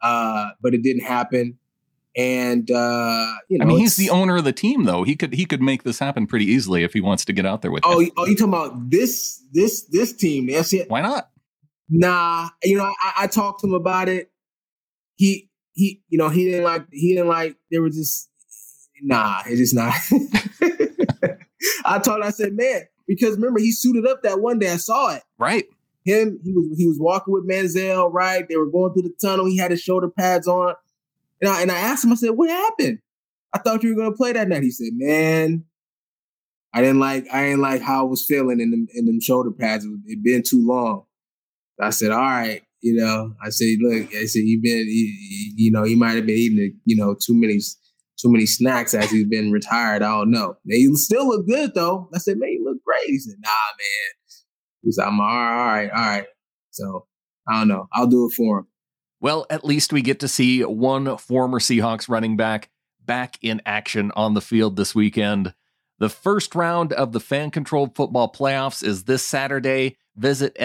uh, 0.02 0.48
but 0.60 0.74
it 0.74 0.82
didn't 0.82 1.04
happen. 1.04 1.56
And 2.16 2.68
uh, 2.68 3.32
you 3.48 3.58
know, 3.58 3.64
I 3.64 3.68
mean, 3.68 3.78
he's 3.78 3.94
the 3.94 4.10
owner 4.10 4.38
of 4.38 4.42
the 4.42 4.52
team, 4.52 4.86
though. 4.86 5.04
He 5.04 5.14
could 5.14 5.32
he 5.32 5.46
could 5.46 5.62
make 5.62 5.84
this 5.84 6.00
happen 6.00 6.26
pretty 6.26 6.46
easily 6.46 6.82
if 6.82 6.94
he 6.94 7.00
wants 7.00 7.24
to 7.26 7.32
get 7.32 7.46
out 7.46 7.62
there 7.62 7.70
with. 7.70 7.84
Oh, 7.86 8.00
it. 8.00 8.12
oh, 8.16 8.26
you 8.26 8.34
talking 8.34 8.52
about 8.52 8.90
this 8.90 9.40
this 9.52 9.82
this 9.82 10.12
team? 10.12 10.48
That's 10.48 10.72
it. 10.72 10.90
Why 10.90 11.00
not? 11.00 11.30
Nah, 11.88 12.48
you 12.64 12.76
know, 12.76 12.92
I, 13.00 13.12
I 13.18 13.26
talked 13.28 13.60
to 13.60 13.68
him 13.68 13.74
about 13.74 14.08
it. 14.08 14.32
He 15.14 15.48
he, 15.76 16.02
you 16.08 16.18
know, 16.18 16.30
he 16.30 16.46
didn't 16.46 16.64
like, 16.64 16.86
he 16.90 17.14
didn't 17.14 17.28
like, 17.28 17.56
there 17.70 17.82
was 17.82 17.94
just, 17.94 18.30
nah, 19.02 19.42
it's 19.46 19.58
just 19.58 19.74
not. 19.74 19.94
I 21.84 21.98
told 21.98 22.18
him, 22.18 22.22
I 22.24 22.30
said, 22.30 22.54
man, 22.54 22.82
because 23.06 23.36
remember, 23.36 23.60
he 23.60 23.70
suited 23.70 24.06
up 24.06 24.22
that 24.22 24.40
one 24.40 24.58
day. 24.58 24.72
I 24.72 24.76
saw 24.76 25.14
it. 25.14 25.22
Right. 25.38 25.66
Him, 26.04 26.40
he 26.42 26.52
was 26.52 26.78
he 26.78 26.86
was 26.86 26.98
walking 27.00 27.34
with 27.34 27.48
Manziel, 27.48 28.12
right? 28.12 28.48
They 28.48 28.56
were 28.56 28.70
going 28.70 28.92
through 28.92 29.02
the 29.02 29.14
tunnel. 29.20 29.46
He 29.46 29.56
had 29.56 29.72
his 29.72 29.82
shoulder 29.82 30.08
pads 30.08 30.46
on. 30.46 30.74
And 31.40 31.50
I, 31.50 31.62
and 31.62 31.70
I 31.70 31.78
asked 31.78 32.04
him, 32.04 32.12
I 32.12 32.14
said, 32.14 32.30
what 32.30 32.48
happened? 32.48 33.00
I 33.52 33.58
thought 33.58 33.82
you 33.82 33.90
were 33.90 34.00
going 34.00 34.12
to 34.12 34.16
play 34.16 34.32
that 34.32 34.48
night. 34.48 34.62
He 34.62 34.70
said, 34.70 34.92
man, 34.92 35.64
I 36.72 36.80
didn't 36.80 37.00
like 37.00 37.26
I 37.32 37.42
didn't 37.42 37.60
like 37.60 37.82
how 37.82 38.00
I 38.00 38.08
was 38.08 38.24
feeling 38.24 38.60
in 38.60 38.70
them 38.70 38.86
in 38.94 39.06
them 39.06 39.20
shoulder 39.20 39.50
pads. 39.50 39.84
It 39.84 39.98
had 40.08 40.22
been 40.22 40.42
too 40.42 40.64
long. 40.64 41.04
I 41.80 41.90
said, 41.90 42.12
all 42.12 42.20
right, 42.20 42.62
you 42.86 42.94
know. 42.94 43.32
I 43.44 43.50
said, 43.50 43.78
look, 43.80 44.14
I 44.14 44.26
said 44.26 44.42
you've 44.44 44.62
been, 44.62 44.86
you, 44.86 45.52
you 45.56 45.72
know, 45.72 45.82
he 45.82 45.96
might 45.96 46.14
have 46.14 46.26
been 46.26 46.36
eating, 46.36 46.78
you 46.84 46.96
know, 46.96 47.14
too 47.14 47.34
many 47.34 47.58
too 48.18 48.32
many 48.32 48.46
snacks 48.46 48.94
as 48.94 49.10
he's 49.10 49.26
been 49.26 49.50
retired. 49.50 50.02
I 50.02 50.18
don't 50.18 50.30
know. 50.30 50.56
He 50.64 50.88
still 50.94 51.26
look 51.28 51.46
good 51.46 51.74
though. 51.74 52.08
I 52.14 52.18
said, 52.18 52.38
man, 52.38 52.50
you 52.50 52.64
look 52.64 52.82
great. 52.84 53.08
He 53.08 53.18
said, 53.18 53.34
nah, 53.40 53.50
man. 53.50 54.14
He 54.82 54.92
said, 54.92 55.04
I'm 55.04 55.20
all 55.20 55.26
right, 55.26 55.90
all 55.90 56.06
right. 56.06 56.26
So 56.70 57.06
I 57.48 57.58
don't 57.58 57.68
know. 57.68 57.88
I'll 57.92 58.06
do 58.06 58.26
it 58.26 58.34
for 58.34 58.60
him. 58.60 58.66
Well, 59.20 59.46
at 59.50 59.64
least 59.64 59.92
we 59.92 60.00
get 60.00 60.20
to 60.20 60.28
see 60.28 60.62
one 60.62 61.18
former 61.18 61.58
Seahawks 61.58 62.08
running 62.08 62.36
back 62.36 62.70
back 63.04 63.38
in 63.42 63.60
action 63.66 64.12
on 64.14 64.34
the 64.34 64.40
field 64.40 64.76
this 64.76 64.94
weekend. 64.94 65.54
The 65.98 66.08
first 66.08 66.54
round 66.54 66.92
of 66.92 67.12
the 67.12 67.20
fan 67.20 67.50
controlled 67.50 67.96
football 67.96 68.30
playoffs 68.32 68.84
is 68.84 69.04
this 69.04 69.24
Saturday. 69.24 69.96
Visit 70.14 70.56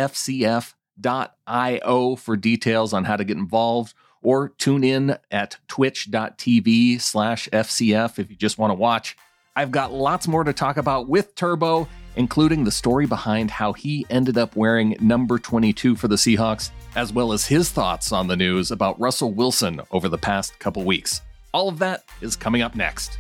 FCF.io 1.02 2.16
for 2.16 2.36
details 2.36 2.94
on 2.94 3.06
how 3.06 3.16
to 3.16 3.24
get 3.24 3.38
involved 3.38 3.94
or 4.22 4.50
tune 4.50 4.84
in 4.84 5.18
at 5.32 5.58
twitch.tv 5.68 7.02
slash 7.02 7.50
FCF 7.52 8.20
if 8.20 8.30
you 8.30 8.36
just 8.36 8.58
want 8.58 8.72
to 8.72 8.76
watch. 8.76 9.18
I've 9.56 9.72
got 9.72 9.92
lots 9.92 10.28
more 10.28 10.44
to 10.44 10.54
talk 10.54 10.78
about 10.78 11.10
with 11.10 11.36
Turbo, 11.36 11.88
including 12.16 12.64
the 12.64 12.72
story 12.72 13.06
behind 13.06 13.52
how 13.52 13.74
he 13.74 14.06
ended 14.10 14.38
up 14.38 14.56
wearing 14.56 14.96
number 15.02 15.38
22 15.38 15.96
for 15.96 16.08
the 16.08 16.16
Seahawks, 16.16 16.72
as 16.96 17.12
well 17.12 17.34
as 17.34 17.46
his 17.48 17.70
thoughts 17.72 18.12
on 18.12 18.28
the 18.28 18.38
news 18.38 18.72
about 18.72 19.00
Russell 19.00 19.34
Wilson 19.34 19.82
over 19.92 20.08
the 20.08 20.18
past 20.18 20.58
couple 20.60 20.84
weeks. 20.84 21.22
All 21.54 21.68
of 21.68 21.80
that 21.80 22.06
is 22.22 22.36
coming 22.36 22.62
up 22.62 22.76
next. 22.76 23.18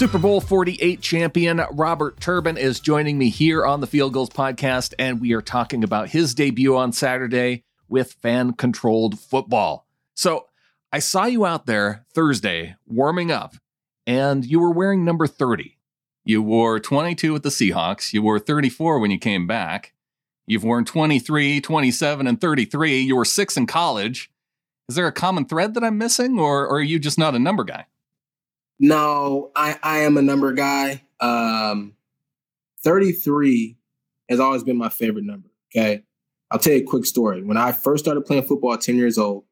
Super 0.00 0.16
Bowl 0.16 0.40
48 0.40 1.02
champion 1.02 1.60
Robert 1.72 2.20
Turbin 2.20 2.56
is 2.56 2.80
joining 2.80 3.18
me 3.18 3.28
here 3.28 3.66
on 3.66 3.82
the 3.82 3.86
Field 3.86 4.14
Goals 4.14 4.30
podcast, 4.30 4.94
and 4.98 5.20
we 5.20 5.34
are 5.34 5.42
talking 5.42 5.84
about 5.84 6.08
his 6.08 6.34
debut 6.34 6.74
on 6.74 6.94
Saturday 6.94 7.64
with 7.86 8.14
fan 8.14 8.54
controlled 8.54 9.20
football. 9.20 9.86
So 10.14 10.46
I 10.90 11.00
saw 11.00 11.26
you 11.26 11.44
out 11.44 11.66
there 11.66 12.06
Thursday 12.14 12.76
warming 12.86 13.30
up, 13.30 13.56
and 14.06 14.42
you 14.42 14.58
were 14.58 14.70
wearing 14.70 15.04
number 15.04 15.26
30. 15.26 15.76
You 16.24 16.40
wore 16.40 16.80
22 16.80 17.34
with 17.34 17.42
the 17.42 17.50
Seahawks, 17.50 18.14
you 18.14 18.22
wore 18.22 18.38
34 18.38 19.00
when 19.00 19.10
you 19.10 19.18
came 19.18 19.46
back. 19.46 19.92
You've 20.46 20.64
worn 20.64 20.86
23, 20.86 21.60
27, 21.60 22.26
and 22.26 22.40
33. 22.40 23.00
You 23.00 23.16
were 23.16 23.26
six 23.26 23.54
in 23.54 23.66
college. 23.66 24.30
Is 24.88 24.94
there 24.94 25.06
a 25.06 25.12
common 25.12 25.44
thread 25.44 25.74
that 25.74 25.84
I'm 25.84 25.98
missing, 25.98 26.38
or, 26.38 26.62
or 26.66 26.76
are 26.76 26.82
you 26.82 26.98
just 26.98 27.18
not 27.18 27.34
a 27.34 27.38
number 27.38 27.64
guy? 27.64 27.84
No, 28.80 29.52
I, 29.54 29.78
I 29.82 29.98
am 29.98 30.16
a 30.16 30.22
number 30.22 30.52
guy. 30.52 31.02
Um, 31.20 31.94
33 32.82 33.76
has 34.30 34.40
always 34.40 34.64
been 34.64 34.78
my 34.78 34.88
favorite 34.88 35.26
number. 35.26 35.50
Okay. 35.70 36.02
I'll 36.50 36.58
tell 36.58 36.72
you 36.72 36.80
a 36.80 36.84
quick 36.84 37.04
story. 37.04 37.44
When 37.44 37.58
I 37.58 37.72
first 37.72 38.02
started 38.02 38.22
playing 38.22 38.44
football 38.44 38.72
at 38.72 38.80
10 38.80 38.96
years 38.96 39.18
old, 39.18 39.44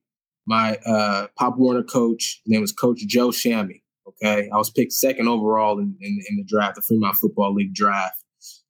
my 0.47 0.79
uh, 0.87 1.27
Pop 1.39 1.59
Warner 1.59 1.83
coach, 1.83 2.41
name 2.47 2.63
was 2.63 2.73
Coach 2.73 3.07
Joe 3.07 3.29
Shammy. 3.29 3.83
Okay. 4.09 4.49
I 4.51 4.57
was 4.57 4.71
picked 4.71 4.93
second 4.93 5.29
overall 5.29 5.79
in, 5.79 5.95
in, 6.01 6.19
in 6.31 6.37
the 6.39 6.45
draft, 6.45 6.77
the 6.77 6.83
Fremont 6.83 7.17
Football 7.17 7.55
League 7.55 7.75
draft. 7.75 8.25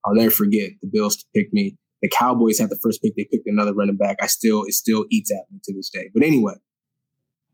I'll 0.05 0.15
never 0.15 0.31
forget 0.31 0.71
the 0.83 0.88
Bills 0.93 1.25
picked 1.35 1.55
me. 1.55 1.77
The 2.03 2.09
Cowboys 2.09 2.59
had 2.59 2.71
the 2.71 2.79
first 2.83 3.00
pick. 3.00 3.15
They 3.17 3.29
picked 3.31 3.47
another 3.47 3.75
running 3.75 3.97
back. 3.97 4.17
I 4.21 4.27
still, 4.27 4.65
it 4.65 4.75
still 4.75 5.07
eats 5.09 5.31
at 5.31 5.45
me 5.53 5.61
to 5.62 5.73
this 5.73 5.88
day. 5.88 6.11
But 6.12 6.25
anyway, 6.25 6.55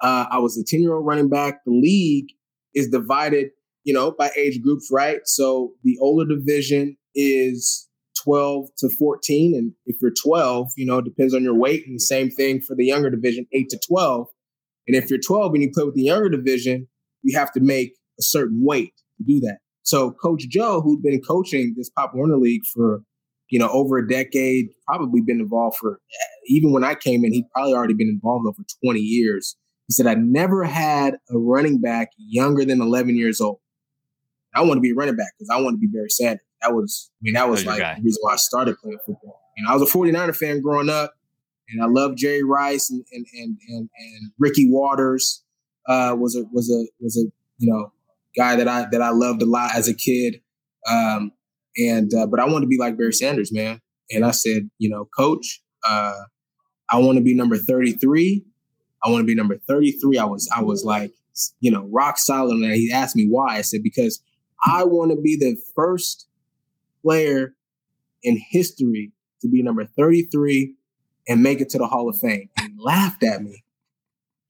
uh, 0.00 0.26
I 0.30 0.38
was 0.38 0.56
a 0.56 0.64
10 0.64 0.80
year 0.80 0.94
old 0.94 1.06
running 1.06 1.28
back. 1.28 1.64
The 1.66 1.72
league 1.72 2.28
is 2.74 2.88
divided, 2.88 3.50
you 3.84 3.94
know, 3.94 4.12
by 4.12 4.30
age 4.36 4.60
groups, 4.62 4.88
right? 4.92 5.20
So 5.24 5.72
the 5.82 5.96
older 6.00 6.24
division 6.26 6.96
is 7.14 7.88
12 8.22 8.68
to 8.78 8.90
14. 8.90 9.54
And 9.54 9.72
if 9.86 9.96
you're 10.00 10.12
12, 10.12 10.72
you 10.76 10.86
know, 10.86 11.00
depends 11.00 11.34
on 11.34 11.42
your 11.42 11.58
weight. 11.58 11.86
And 11.86 12.00
same 12.00 12.30
thing 12.30 12.60
for 12.60 12.74
the 12.74 12.84
younger 12.84 13.10
division, 13.10 13.46
8 13.52 13.68
to 13.70 13.80
12. 13.88 14.26
And 14.86 14.96
if 14.96 15.10
you're 15.10 15.20
12 15.20 15.54
and 15.54 15.62
you 15.62 15.70
play 15.72 15.84
with 15.84 15.94
the 15.94 16.02
younger 16.02 16.28
division, 16.28 16.88
you 17.22 17.38
have 17.38 17.52
to 17.52 17.60
make 17.60 17.94
a 18.18 18.22
certain 18.22 18.62
weight 18.64 18.92
to 19.18 19.24
do 19.26 19.40
that. 19.40 19.58
So 19.82 20.12
Coach 20.12 20.48
Joe, 20.48 20.80
who'd 20.80 21.02
been 21.02 21.20
coaching 21.20 21.74
this 21.76 21.90
Pop 21.90 22.12
Warner 22.14 22.38
League 22.38 22.64
for, 22.72 23.02
you 23.50 23.58
know, 23.58 23.68
over 23.68 23.98
a 23.98 24.08
decade, 24.08 24.68
probably 24.86 25.20
been 25.20 25.40
involved 25.40 25.76
for, 25.76 26.00
even 26.46 26.72
when 26.72 26.84
I 26.84 26.94
came 26.94 27.24
in, 27.24 27.32
he'd 27.32 27.48
probably 27.54 27.74
already 27.74 27.94
been 27.94 28.08
involved 28.08 28.46
over 28.46 28.62
20 28.84 29.00
years. 29.00 29.56
He 29.88 29.92
said, 29.92 30.06
I 30.06 30.14
never 30.14 30.64
had 30.64 31.18
a 31.30 31.38
running 31.38 31.80
back 31.80 32.12
younger 32.16 32.64
than 32.64 32.80
11 32.80 33.16
years 33.16 33.40
old. 33.40 33.60
I 34.54 34.62
want 34.62 34.74
to 34.74 34.80
be 34.80 34.90
a 34.90 34.94
running 34.94 35.16
back 35.16 35.32
because 35.36 35.50
I 35.50 35.60
want 35.60 35.74
to 35.74 35.78
be 35.78 35.88
Barry 35.88 36.10
Sanders. 36.10 36.40
That 36.62 36.72
was, 36.72 37.10
I 37.12 37.20
mean, 37.22 37.34
that 37.34 37.48
was 37.48 37.66
like 37.66 37.78
the 37.78 38.02
reason 38.02 38.20
why 38.22 38.32
I 38.32 38.36
started 38.36 38.78
playing 38.78 38.98
football. 39.04 39.40
You 39.56 39.64
know, 39.64 39.70
I 39.70 39.76
was 39.76 39.82
a 39.82 39.92
49er 39.92 40.34
fan 40.34 40.62
growing 40.62 40.88
up, 40.88 41.12
and 41.68 41.82
I 41.82 41.86
loved 41.86 42.16
Jerry 42.18 42.42
Rice 42.42 42.90
and 42.90 43.04
and 43.12 43.26
and 43.34 43.58
and, 43.68 43.90
and 43.98 44.32
Ricky 44.38 44.70
Watters 44.70 45.42
uh, 45.86 46.16
was 46.18 46.36
a 46.36 46.44
was 46.52 46.70
a 46.70 46.86
was 47.00 47.18
a 47.18 47.28
you 47.58 47.70
know 47.70 47.92
guy 48.36 48.56
that 48.56 48.68
I 48.68 48.86
that 48.92 49.02
I 49.02 49.10
loved 49.10 49.42
a 49.42 49.46
lot 49.46 49.74
as 49.74 49.88
a 49.88 49.94
kid. 49.94 50.40
Um, 50.88 51.32
and 51.76 52.12
uh, 52.14 52.26
but 52.26 52.40
I 52.40 52.44
wanted 52.46 52.62
to 52.62 52.68
be 52.68 52.78
like 52.78 52.96
Barry 52.96 53.12
Sanders, 53.12 53.52
man. 53.52 53.80
And 54.10 54.24
I 54.24 54.30
said, 54.30 54.70
you 54.78 54.88
know, 54.88 55.08
coach, 55.16 55.62
uh, 55.86 56.14
I 56.90 56.98
want 56.98 57.18
to 57.18 57.24
be 57.24 57.34
number 57.34 57.56
33 57.56 58.44
I 59.04 59.10
want 59.10 59.22
to 59.22 59.26
be 59.26 59.34
number 59.34 59.58
33. 59.68 60.18
I 60.18 60.24
was 60.24 60.48
I 60.54 60.62
was 60.62 60.84
like, 60.84 61.12
you 61.60 61.70
know, 61.70 61.88
rock 61.92 62.18
solid. 62.18 62.56
And 62.56 62.72
he 62.72 62.90
asked 62.92 63.16
me 63.16 63.26
why. 63.28 63.56
I 63.56 63.60
said, 63.60 63.82
because 63.82 64.22
I 64.64 64.84
want 64.84 65.10
to 65.10 65.20
be 65.20 65.36
the 65.36 65.56
first 65.74 66.26
player 67.02 67.54
in 68.22 68.40
history 68.50 69.12
to 69.42 69.48
be 69.48 69.62
number 69.62 69.84
33 69.84 70.74
and 71.28 71.42
make 71.42 71.60
it 71.60 71.68
to 71.70 71.78
the 71.78 71.86
Hall 71.86 72.08
of 72.08 72.18
Fame. 72.18 72.48
And 72.58 72.72
he 72.72 72.78
laughed 72.78 73.22
at 73.22 73.42
me. 73.42 73.62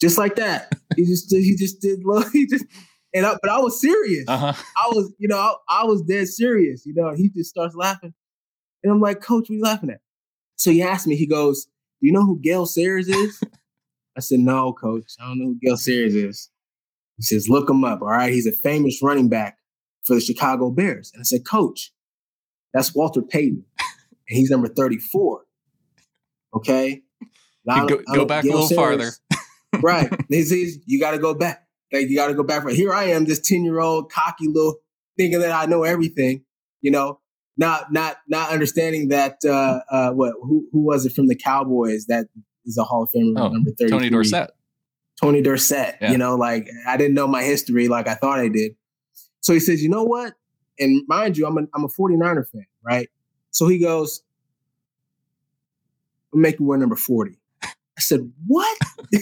Just 0.00 0.18
like 0.18 0.36
that. 0.36 0.72
He 0.96 1.04
just 1.04 1.30
did, 1.30 1.42
he 1.42 1.56
just 1.56 1.80
did 1.80 2.00
he 2.32 2.46
just 2.46 2.64
and 3.14 3.24
I, 3.24 3.36
but 3.40 3.50
I 3.50 3.58
was 3.58 3.80
serious. 3.80 4.24
Uh-huh. 4.26 4.52
I 4.52 4.88
was, 4.88 5.12
you 5.18 5.28
know, 5.28 5.38
I, 5.38 5.54
I, 5.68 5.84
was 5.84 6.02
dead 6.02 6.26
serious, 6.26 6.84
you 6.84 6.94
know, 6.94 7.14
he 7.14 7.28
just 7.28 7.48
starts 7.48 7.76
laughing. 7.76 8.12
And 8.82 8.92
I'm 8.92 9.00
like, 9.00 9.20
Coach, 9.20 9.48
what 9.48 9.50
are 9.50 9.54
you 9.54 9.62
laughing 9.62 9.90
at? 9.90 10.00
So 10.56 10.72
he 10.72 10.82
asked 10.82 11.06
me, 11.06 11.16
he 11.16 11.26
goes, 11.26 11.66
Do 12.00 12.06
you 12.08 12.12
know 12.12 12.24
who 12.24 12.40
Gale 12.40 12.66
Sayers 12.66 13.08
is? 13.08 13.40
I 14.16 14.20
said, 14.20 14.40
no, 14.40 14.72
coach. 14.72 15.12
I 15.20 15.26
don't 15.26 15.38
know 15.38 15.46
who 15.46 15.58
Gale 15.62 15.76
Sayers 15.76 16.14
is. 16.14 16.50
He 17.16 17.22
says, 17.22 17.48
look 17.48 17.68
him 17.68 17.84
up. 17.84 18.02
All 18.02 18.08
right. 18.08 18.32
He's 18.32 18.46
a 18.46 18.52
famous 18.52 19.00
running 19.02 19.28
back 19.28 19.58
for 20.04 20.14
the 20.14 20.20
Chicago 20.20 20.70
Bears. 20.70 21.10
And 21.14 21.20
I 21.20 21.24
said, 21.24 21.46
coach, 21.46 21.92
that's 22.72 22.94
Walter 22.94 23.22
Payton. 23.22 23.64
and 24.28 24.38
he's 24.38 24.50
number 24.50 24.68
34. 24.68 25.42
Okay. 26.56 27.02
Now, 27.64 27.86
go, 27.86 28.00
go 28.12 28.24
back 28.24 28.44
Gale 28.44 28.52
a 28.52 28.54
little 28.54 28.68
Sayers, 28.68 28.78
farther. 28.78 29.80
right. 29.82 30.10
This 30.28 30.52
is, 30.52 30.78
you 30.86 31.00
got 31.00 31.12
to 31.12 31.18
go 31.18 31.34
back. 31.34 31.66
Like, 31.92 32.08
you 32.08 32.16
got 32.16 32.28
to 32.28 32.34
go 32.34 32.42
back. 32.42 32.68
Here 32.68 32.92
I 32.92 33.04
am, 33.04 33.24
this 33.24 33.40
10 33.40 33.64
year 33.64 33.80
old 33.80 34.10
cocky 34.12 34.48
little 34.48 34.76
thinking 35.16 35.40
that 35.40 35.52
I 35.52 35.66
know 35.66 35.84
everything, 35.84 36.44
you 36.82 36.90
know, 36.90 37.20
not, 37.56 37.92
not, 37.92 38.16
not 38.28 38.50
understanding 38.50 39.08
that, 39.08 39.38
uh, 39.44 39.80
uh, 39.88 40.10
what, 40.10 40.34
who, 40.42 40.66
who 40.72 40.84
was 40.84 41.06
it 41.06 41.12
from 41.12 41.28
the 41.28 41.36
Cowboys 41.36 42.06
that 42.06 42.26
is 42.66 42.78
a 42.78 42.84
Hall 42.84 43.02
of 43.02 43.10
Famer 43.14 43.34
oh, 43.38 43.48
number 43.48 43.70
33. 43.70 43.90
Tony 43.90 44.10
Dorsett. 44.10 44.50
Tony 45.20 45.42
Dorsett. 45.42 45.96
Yeah. 46.00 46.12
You 46.12 46.18
know, 46.18 46.34
like 46.36 46.68
I 46.86 46.96
didn't 46.96 47.14
know 47.14 47.26
my 47.26 47.42
history 47.42 47.88
like 47.88 48.08
I 48.08 48.14
thought 48.14 48.38
I 48.38 48.48
did. 48.48 48.76
So 49.40 49.52
he 49.52 49.60
says, 49.60 49.82
you 49.82 49.88
know 49.88 50.04
what? 50.04 50.34
And 50.78 51.02
mind 51.06 51.36
you, 51.36 51.46
I'm 51.46 51.56
a, 51.58 51.62
I'm 51.74 51.84
a 51.84 51.88
49er 51.88 52.48
fan, 52.48 52.66
right? 52.82 53.08
So 53.50 53.68
he 53.68 53.78
goes, 53.78 54.22
I'm 56.32 56.40
making 56.40 56.66
wear 56.66 56.78
number 56.78 56.96
40. 56.96 57.38
I 57.62 57.68
said, 58.00 58.32
what? 58.46 58.78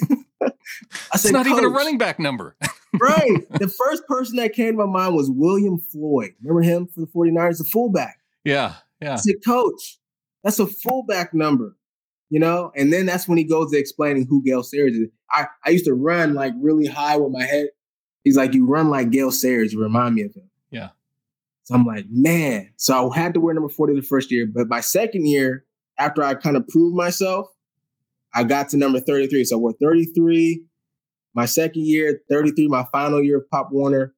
I 1.13 1.17
said, 1.17 1.29
it's 1.29 1.31
not 1.31 1.47
even 1.47 1.65
a 1.65 1.69
running 1.69 1.99
back 1.99 2.19
number. 2.19 2.57
right. 3.01 3.47
The 3.59 3.69
first 3.69 4.07
person 4.07 4.37
that 4.37 4.55
came 4.55 4.73
to 4.73 4.87
my 4.87 4.87
mind 4.87 5.15
was 5.15 5.31
William 5.31 5.79
Floyd. 5.79 6.35
Remember 6.43 6.63
him 6.63 6.87
for 6.87 7.01
the 7.01 7.07
49ers, 7.07 7.59
the 7.59 7.65
fullback? 7.65 8.19
Yeah. 8.45 8.75
Yeah. 9.03 9.15
I 9.15 9.17
said, 9.17 9.37
coach, 9.45 9.99
that's 10.43 10.59
a 10.59 10.67
fullback 10.67 11.35
number 11.35 11.77
you 12.33 12.41
know? 12.41 12.73
And 12.75 12.91
then 12.91 13.05
that's 13.05 13.29
when 13.29 13.37
he 13.37 13.45
goes 13.45 13.71
to 13.71 13.79
explaining 13.79 14.27
who 14.27 14.43
Gale 14.43 14.63
Sayers 14.63 14.97
is. 14.97 15.09
I, 15.31 15.49
I 15.67 15.71
used 15.71 15.85
to 15.85 15.93
run 15.93 16.33
like 16.33 16.55
really 16.59 16.87
high 16.87 17.19
with 17.19 17.31
my 17.31 17.45
head. 17.45 17.69
He's 18.25 18.39
like, 18.39 18.55
you 18.55 18.65
run 18.65 18.89
like 18.89 19.11
Gale 19.11 19.31
Sayers, 19.31 19.75
you 19.75 19.83
remind 19.83 20.15
me 20.15 20.23
of 20.23 20.35
him. 20.35 20.49
Yeah. 20.71 20.89
So 21.65 21.75
I'm 21.75 21.85
like, 21.85 22.07
man. 22.09 22.73
So 22.79 23.13
I 23.13 23.19
had 23.19 23.35
to 23.35 23.41
wear 23.41 23.53
number 23.53 23.69
40 23.69 23.97
the 23.97 24.01
first 24.01 24.33
year. 24.33 24.47
But 24.47 24.69
my 24.69 24.81
second 24.81 25.27
year, 25.27 25.67
after 25.99 26.23
I 26.23 26.33
kind 26.33 26.57
of 26.57 26.67
proved 26.69 26.97
myself, 26.97 27.49
I 28.35 28.45
got 28.45 28.71
to 28.71 28.79
number 28.79 28.99
33. 28.99 29.45
So 29.45 29.57
I 29.57 29.61
wore 29.61 29.75
33 29.75 30.65
my 31.35 31.45
second 31.45 31.85
year, 31.87 32.23
33, 32.31 32.69
my 32.69 32.87
final 32.93 33.23
year 33.23 33.39
of 33.39 33.51
Pop 33.51 33.69
Warner. 33.73 34.15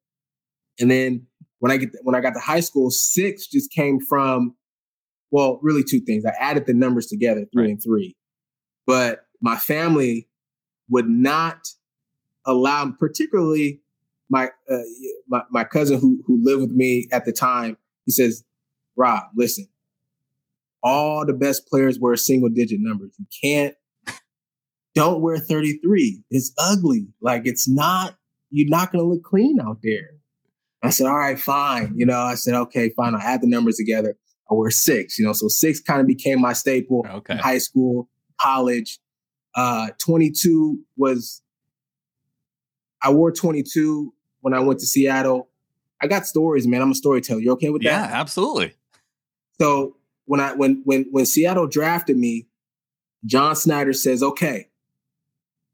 And 0.78 0.88
then 0.88 1.26
when 1.59 1.73
I 1.73 1.78
get 1.78 1.90
when 2.02 2.14
I 2.14 2.21
got 2.21 2.35
to 2.35 2.40
high 2.40 2.61
school, 2.61 2.90
six 2.90 3.49
just 3.49 3.73
came 3.73 3.99
from, 3.99 4.54
well, 5.34 5.58
really 5.62 5.82
two 5.82 5.98
things. 5.98 6.24
I 6.24 6.32
added 6.38 6.64
the 6.64 6.74
numbers 6.74 7.08
together, 7.08 7.44
three 7.52 7.64
right. 7.64 7.70
and 7.70 7.82
three. 7.82 8.14
But 8.86 9.26
my 9.42 9.56
family 9.56 10.28
would 10.88 11.08
not 11.08 11.66
allow, 12.46 12.88
particularly 13.00 13.80
my 14.30 14.50
uh, 14.70 14.78
my, 15.26 15.42
my 15.50 15.64
cousin 15.64 15.98
who 15.98 16.22
who 16.24 16.38
lived 16.40 16.60
with 16.60 16.70
me 16.70 17.08
at 17.10 17.24
the 17.24 17.32
time. 17.32 17.76
He 18.06 18.12
says, 18.12 18.44
"Rob, 18.94 19.24
listen, 19.34 19.66
all 20.84 21.26
the 21.26 21.32
best 21.32 21.66
players 21.66 21.98
wear 21.98 22.14
single 22.14 22.48
digit 22.48 22.78
numbers. 22.80 23.10
You 23.18 23.26
can't 23.42 23.74
don't 24.94 25.20
wear 25.20 25.38
33. 25.38 26.22
It's 26.30 26.52
ugly. 26.58 27.08
Like 27.20 27.42
it's 27.44 27.68
not, 27.68 28.14
you're 28.52 28.70
not 28.70 28.92
going 28.92 29.02
to 29.04 29.08
look 29.08 29.24
clean 29.24 29.58
out 29.60 29.78
there. 29.82 30.10
I 30.84 30.90
said, 30.90 31.08
all 31.08 31.18
right, 31.18 31.40
fine. 31.40 31.94
You 31.96 32.06
know, 32.06 32.20
I 32.20 32.36
said, 32.36 32.54
okay, 32.54 32.90
fine. 32.90 33.16
I'll 33.16 33.20
add 33.20 33.42
the 33.42 33.48
numbers 33.48 33.78
together. 33.78 34.14
I 34.50 34.54
wear 34.54 34.70
six, 34.70 35.18
you 35.18 35.24
know, 35.24 35.32
so 35.32 35.48
six 35.48 35.80
kind 35.80 36.00
of 36.00 36.06
became 36.06 36.40
my 36.40 36.52
staple 36.52 37.06
okay. 37.08 37.34
in 37.34 37.38
high 37.38 37.58
school, 37.58 38.08
college. 38.40 38.98
Uh, 39.54 39.88
22 39.98 40.80
was, 40.96 41.42
I 43.02 43.10
wore 43.10 43.32
22 43.32 44.12
when 44.40 44.52
I 44.52 44.60
went 44.60 44.80
to 44.80 44.86
Seattle. 44.86 45.48
I 46.02 46.06
got 46.06 46.26
stories, 46.26 46.66
man. 46.66 46.82
I'm 46.82 46.90
a 46.90 46.94
storyteller. 46.94 47.40
You 47.40 47.52
okay 47.52 47.70
with 47.70 47.82
that? 47.82 47.88
Yeah, 47.88 48.20
absolutely. 48.20 48.74
So 49.60 49.96
when 50.26 50.40
I 50.40 50.52
when 50.52 50.82
when 50.84 51.06
when 51.10 51.24
Seattle 51.24 51.66
drafted 51.66 52.16
me, 52.18 52.48
John 53.24 53.54
Schneider 53.54 53.92
says, 53.92 54.22
"Okay, 54.22 54.68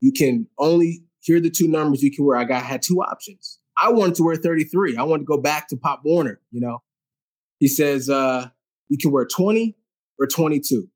you 0.01 0.13
can 0.13 0.47
only 0.59 1.05
here 1.21 1.37
are 1.37 1.41
the 1.41 1.51
two 1.51 1.69
numbers 1.69 2.03
you 2.03 2.11
can 2.11 2.25
wear. 2.25 2.37
I 2.37 2.45
got 2.45 2.63
had 2.63 2.83
two 2.83 3.01
options. 3.03 3.59
I 3.77 3.91
wanted 3.91 4.17
to 4.17 4.23
wear 4.23 4.37
33. 4.37 4.97
I 4.97 5.03
wanted 5.03 5.23
to 5.23 5.27
go 5.27 5.39
back 5.39 5.69
to 5.69 5.77
Pop 5.77 6.03
Warner, 6.05 6.41
you 6.51 6.61
know. 6.61 6.83
He 7.59 7.69
says, 7.69 8.09
uh, 8.09 8.49
you 8.91 8.99
can 8.99 9.11
wear 9.11 9.25
20 9.25 9.75
or 10.19 10.27
22. 10.27 10.87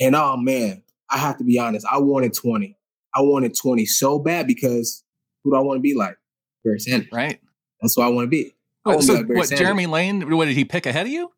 And 0.00 0.14
oh 0.14 0.36
man, 0.36 0.82
I 1.10 1.16
have 1.16 1.38
to 1.38 1.44
be 1.44 1.58
honest, 1.58 1.86
I 1.90 1.98
wanted 1.98 2.34
20. 2.34 2.76
I 3.14 3.22
wanted 3.22 3.56
20 3.56 3.86
so 3.86 4.18
bad 4.18 4.46
because 4.46 5.02
who 5.42 5.52
do 5.52 5.56
I 5.56 5.60
want 5.60 5.78
to 5.78 5.82
be 5.82 5.94
like? 5.94 6.16
Barry 6.64 6.78
Sanders. 6.78 7.08
Right. 7.10 7.40
That's 7.80 7.96
what 7.96 8.04
I 8.04 8.10
want 8.10 8.26
to 8.26 8.28
be. 8.28 8.54
Wait, 8.84 9.02
so 9.02 9.22
be 9.22 9.34
like 9.34 9.50
what, 9.50 9.50
Jeremy 9.50 9.86
Lane, 9.86 10.36
what 10.36 10.44
did 10.44 10.56
he 10.56 10.64
pick 10.64 10.84
ahead 10.84 11.06
of 11.06 11.12
you? 11.12 11.30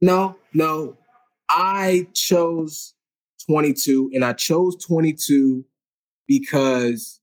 No, 0.00 0.36
no. 0.52 0.96
I 1.48 2.08
chose 2.14 2.94
22 3.48 4.10
and 4.14 4.24
I 4.24 4.32
chose 4.32 4.76
22 4.84 5.64
because 6.28 7.20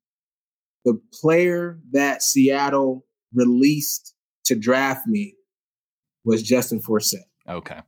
the 0.85 0.99
player 1.13 1.79
that 1.91 2.23
Seattle 2.23 3.05
released 3.33 4.15
to 4.45 4.55
draft 4.55 5.07
me 5.07 5.35
was 6.25 6.41
Justin 6.41 6.81
Forsett. 6.81 7.23
Okay. 7.47 7.79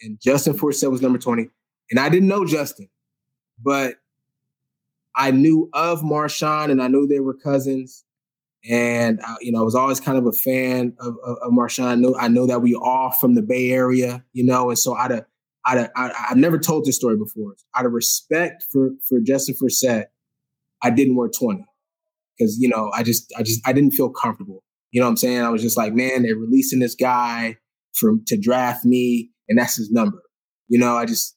And 0.00 0.20
Justin 0.20 0.54
Forsett 0.54 0.90
was 0.90 1.02
number 1.02 1.18
20. 1.18 1.48
And 1.90 2.00
I 2.00 2.08
didn't 2.08 2.28
know 2.28 2.44
Justin, 2.44 2.88
but 3.62 3.96
I 5.16 5.30
knew 5.30 5.70
of 5.72 6.02
Marshawn 6.02 6.70
and 6.70 6.82
I 6.82 6.88
knew 6.88 7.06
they 7.06 7.20
were 7.20 7.34
cousins. 7.34 8.04
And 8.68 9.20
I, 9.22 9.36
you 9.40 9.52
know, 9.52 9.60
I 9.60 9.62
was 9.62 9.74
always 9.74 10.00
kind 10.00 10.16
of 10.16 10.26
a 10.26 10.32
fan 10.32 10.94
of, 10.98 11.16
of, 11.24 11.36
of 11.42 11.52
Marshawn. 11.52 11.86
I 11.86 11.94
know 11.96 12.16
I 12.18 12.28
know 12.28 12.46
that 12.46 12.62
we 12.62 12.74
all 12.74 13.10
from 13.10 13.34
the 13.34 13.42
Bay 13.42 13.70
Area, 13.70 14.24
you 14.32 14.44
know, 14.44 14.70
and 14.70 14.78
so 14.78 14.96
out 14.96 15.12
of 15.12 15.26
out 15.66 15.76
of 15.76 15.90
I, 15.94 16.10
have 16.28 16.38
never 16.38 16.58
told 16.58 16.86
this 16.86 16.96
story 16.96 17.16
before. 17.16 17.54
Out 17.76 17.84
of 17.84 17.92
respect 17.92 18.64
for 18.72 18.92
for 19.06 19.20
Justin 19.20 19.54
Forsett, 19.54 20.06
I 20.82 20.90
didn't 20.90 21.16
wear 21.16 21.28
20 21.28 21.64
because, 22.38 22.58
you 22.58 22.68
know, 22.68 22.90
I 22.94 23.02
just, 23.02 23.32
I 23.38 23.42
just, 23.42 23.66
I 23.66 23.72
didn't 23.72 23.92
feel 23.92 24.10
comfortable. 24.10 24.62
You 24.90 25.00
know 25.00 25.06
what 25.06 25.12
I'm 25.12 25.16
saying? 25.16 25.42
I 25.42 25.48
was 25.48 25.62
just 25.62 25.76
like, 25.76 25.94
man, 25.94 26.22
they're 26.22 26.36
releasing 26.36 26.78
this 26.78 26.94
guy 26.94 27.56
from 27.94 28.22
to 28.26 28.36
draft 28.36 28.84
me 28.84 29.30
and 29.48 29.58
that's 29.58 29.76
his 29.76 29.90
number. 29.90 30.22
You 30.68 30.78
know, 30.78 30.96
I 30.96 31.06
just, 31.06 31.36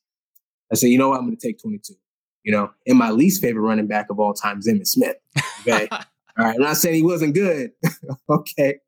I 0.72 0.76
said, 0.76 0.88
you 0.88 0.98
know 0.98 1.10
what? 1.10 1.20
I'm 1.20 1.26
going 1.26 1.38
to 1.38 1.48
take 1.48 1.62
22. 1.62 1.93
You 2.43 2.54
know, 2.54 2.72
and 2.86 2.98
my 2.98 3.12
least 3.12 3.41
favorite 3.41 3.62
running 3.62 3.88
back 3.88 4.10
of 4.10 4.20
all 4.20 4.34
time 4.34 4.60
is 4.60 4.67
Emmitt 4.67 4.88
Smith. 4.88 5.17
Okay. 5.62 5.88
all 5.91 6.00
right. 6.38 6.56
I'm 6.56 6.62
not 6.62 6.78
saying 6.78 6.96
he 6.96 7.04
wasn't 7.04 7.34
good. 7.34 7.72
okay. 8.30 8.80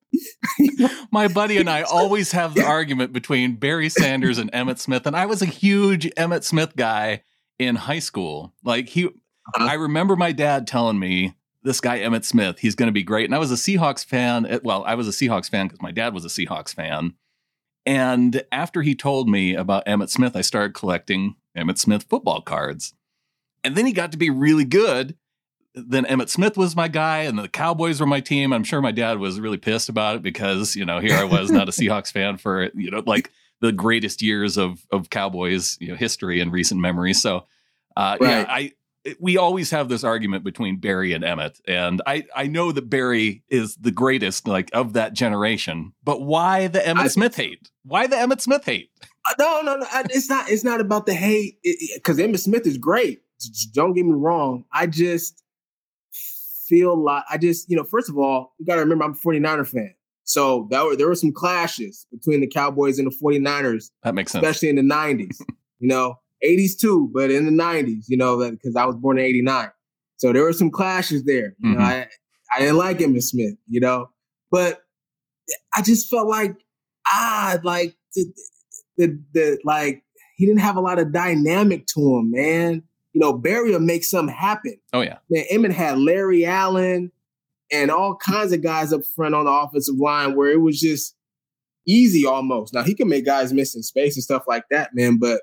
My 1.12 1.28
buddy 1.28 1.58
and 1.58 1.70
I 1.70 1.84
always 1.84 2.32
have 2.32 2.56
the 2.56 2.64
argument 2.64 3.14
between 3.14 3.56
Barry 3.56 3.90
Sanders 3.90 4.38
and 4.38 4.52
Emmitt 4.54 4.80
Smith. 4.80 5.06
And 5.06 5.16
I 5.16 5.26
was 5.26 5.42
a 5.42 5.46
huge 5.46 6.06
Emmitt 6.16 6.44
Smith 6.44 6.76
guy 6.76 7.24
in 7.60 7.76
high 7.76 8.00
school. 8.00 8.54
Like 8.64 8.90
he 8.90 9.06
uh-huh. 9.06 9.66
I 9.66 9.74
remember 9.74 10.16
my 10.16 10.32
dad 10.32 10.68
telling 10.68 11.00
me 11.00 11.36
this 11.64 11.82
guy 11.82 12.00
Emmitt 12.00 12.24
Smith, 12.24 12.60
he's 12.60 12.76
going 12.76 12.88
to 12.88 12.94
be 12.94 13.04
great. 13.04 13.26
And 13.26 13.36
I 13.36 13.40
was 13.40 13.52
a 13.52 13.56
Seahawks 13.56 14.06
fan. 14.06 14.46
Eh, 14.46 14.60
well, 14.64 14.84
I 14.86 14.96
was 14.96 15.08
a 15.08 15.12
Seahawks 15.12 15.50
fan 15.50 15.68
because 15.68 15.82
my 15.82 15.92
dad 15.92 16.14
was 16.14 16.26
a 16.26 16.30
Seahawks 16.30 16.74
fan. 16.74 17.14
And 17.86 18.44
after 18.52 18.82
he 18.82 18.96
told 18.96 19.30
me 19.30 19.56
about 19.56 19.86
Emmitt 19.86 20.10
Smith, 20.10 20.36
I 20.36 20.42
started 20.42 20.74
collecting 20.74 21.36
Emmitt 21.58 21.78
Smith 21.78 22.04
football 22.04 22.42
cards. 22.42 22.94
And 23.64 23.76
then 23.76 23.86
he 23.86 23.94
got 23.94 24.12
to 24.12 24.18
be 24.18 24.30
really 24.30 24.66
good. 24.66 25.18
Then 25.74 26.06
Emmitt 26.06 26.30
Smith 26.30 26.58
was 26.58 26.76
my 26.76 26.88
guy, 26.88 27.20
and 27.20 27.38
the 27.38 27.48
Cowboys 27.48 28.00
were 28.00 28.08
my 28.08 28.20
team. 28.20 28.54
I'm 28.54 28.64
sure 28.64 28.82
my 28.82 28.92
dad 28.92 29.20
was 29.20 29.40
really 29.40 29.58
pissed 29.58 29.88
about 29.88 30.18
it 30.18 30.22
because 30.22 30.76
you 30.76 30.84
know 30.84 31.00
here 31.00 31.16
I 31.16 31.24
was 31.24 31.52
not 31.52 31.70
a 31.70 31.72
Seahawks 31.72 32.12
fan 32.12 32.38
for 32.38 32.70
you 32.74 32.90
know 32.90 33.04
like 33.06 33.32
the 33.62 33.72
greatest 33.72 34.22
years 34.22 34.58
of 34.58 34.86
of 34.92 35.10
Cowboys 35.10 35.78
you 35.80 35.90
know 35.90 35.96
history 35.96 36.42
and 36.42 36.52
recent 36.52 36.82
memory. 36.82 37.14
So 37.14 37.46
uh, 37.96 38.18
right. 38.20 38.30
yeah, 38.30 38.46
I 38.48 38.72
we 39.20 39.38
always 39.38 39.72
have 39.72 39.90
this 39.90 40.04
argument 40.04 40.44
between 40.44 40.80
Barry 40.80 41.14
and 41.14 41.24
Emmitt, 41.24 41.60
and 41.68 42.02
I 42.06 42.26
I 42.36 42.48
know 42.48 42.72
that 42.72 42.90
Barry 42.90 43.44
is 43.50 43.76
the 43.76 43.92
greatest 43.92 44.48
like 44.48 44.70
of 44.74 44.94
that 44.94 45.14
generation, 45.14 45.94
but 46.04 46.22
why 46.22 46.68
the 46.68 46.80
Emmitt 46.80 47.00
I, 47.00 47.08
Smith 47.08 47.36
hate? 47.36 47.70
Why 47.84 48.08
the 48.08 48.16
Emmitt 48.16 48.42
Smith 48.42 48.66
hate? 48.66 48.90
Uh, 49.30 49.34
no, 49.40 49.62
no, 49.62 49.76
no. 49.78 49.88
It's 50.10 50.30
not. 50.30 50.50
It's 50.50 50.64
not 50.64 50.82
about 50.82 51.06
the 51.06 51.14
hate 51.14 51.60
because 51.96 52.18
Emmitt 52.18 52.40
Smith 52.40 52.66
is 52.66 52.78
great. 52.78 53.22
Don't 53.74 53.94
get 53.94 54.06
me 54.06 54.14
wrong. 54.14 54.66
I 54.74 54.88
just 54.88 55.44
feel 56.68 56.96
like 57.02 57.24
I 57.30 57.38
just 57.38 57.70
you 57.70 57.76
know 57.76 57.84
first 57.84 58.10
of 58.10 58.18
all 58.18 58.54
you 58.60 58.66
got 58.66 58.76
to 58.76 58.82
remember 58.82 59.04
I'm 59.06 59.12
a 59.12 59.16
49er 59.16 59.68
fan. 59.68 59.96
So 60.24 60.68
that 60.70 60.86
were, 60.86 60.96
there 60.96 61.08
were 61.08 61.16
some 61.16 61.32
clashes 61.32 62.06
between 62.12 62.42
the 62.42 62.48
Cowboys 62.48 63.00
and 63.00 63.12
the 63.12 63.16
49ers. 63.16 63.90
That 64.04 64.14
makes 64.14 64.32
sense. 64.32 64.44
Especially 64.44 64.70
in 64.70 64.76
the 64.76 64.84
90s. 64.84 65.42
you 65.80 65.88
know, 65.88 66.20
80s 66.44 66.78
too, 66.80 67.10
but 67.14 67.32
in 67.32 67.46
the 67.46 67.64
90s, 67.64 68.06
you 68.08 68.18
know, 68.18 68.50
because 68.50 68.76
I 68.76 68.86
was 68.86 68.96
born 68.96 69.20
in 69.20 69.26
89. 69.26 69.72
So 70.18 70.34
there 70.34 70.44
were 70.44 70.54
some 70.54 70.72
clashes 70.72 71.24
there. 71.24 71.56
You 71.60 71.70
mm-hmm. 71.70 71.80
know, 71.80 71.86
I, 71.86 72.08
I 72.54 72.60
didn't 72.60 72.78
like 72.78 73.00
Emmitt 73.00 73.24
Smith, 73.24 73.56
you 73.68 73.80
know, 73.80 74.10
but 74.52 74.82
I 75.76 75.82
just 75.82 76.10
felt 76.10 76.28
like, 76.28 76.56
ah, 77.08 77.58
like 77.64 77.96
the, 78.16 78.34
the, 78.98 79.24
the, 79.34 79.60
like, 79.64 80.04
he 80.36 80.46
didn't 80.46 80.62
have 80.62 80.78
a 80.78 80.82
lot 80.82 81.00
of 81.00 81.12
dynamic 81.12 81.86
to 81.88 82.00
him, 82.00 82.32
man. 82.32 82.84
You 83.14 83.22
know, 83.22 83.34
Barry 83.34 83.72
will 83.72 83.80
make 83.80 84.04
something 84.04 84.34
happen. 84.34 84.80
Oh, 84.94 85.02
yeah. 85.02 85.18
Man, 85.30 85.46
Emmitt 85.52 85.74
had 85.74 85.98
Larry 85.98 86.46
Allen 86.46 87.12
and 87.72 87.92
all 87.92 88.16
kinds 88.16 88.52
of 88.52 88.62
guys 88.62 88.94
up 88.94 89.02
front 89.06 89.36
on 89.36 89.46
the 89.46 89.52
offensive 89.52 89.96
line 89.96 90.36
where 90.36 90.50
it 90.50 90.62
was 90.62 90.80
just 90.80 91.16
easy 91.88 92.26
almost. 92.26 92.74
Now, 92.74 92.84
he 92.84 92.94
can 92.94 93.10
make 93.10 93.26
guys 93.26 93.52
miss 93.52 93.76
in 93.76 93.84
space 93.84 94.16
and 94.16 94.24
stuff 94.24 94.44
like 94.48 94.64
that, 94.70 94.92
man, 94.94 95.18
but 95.18 95.42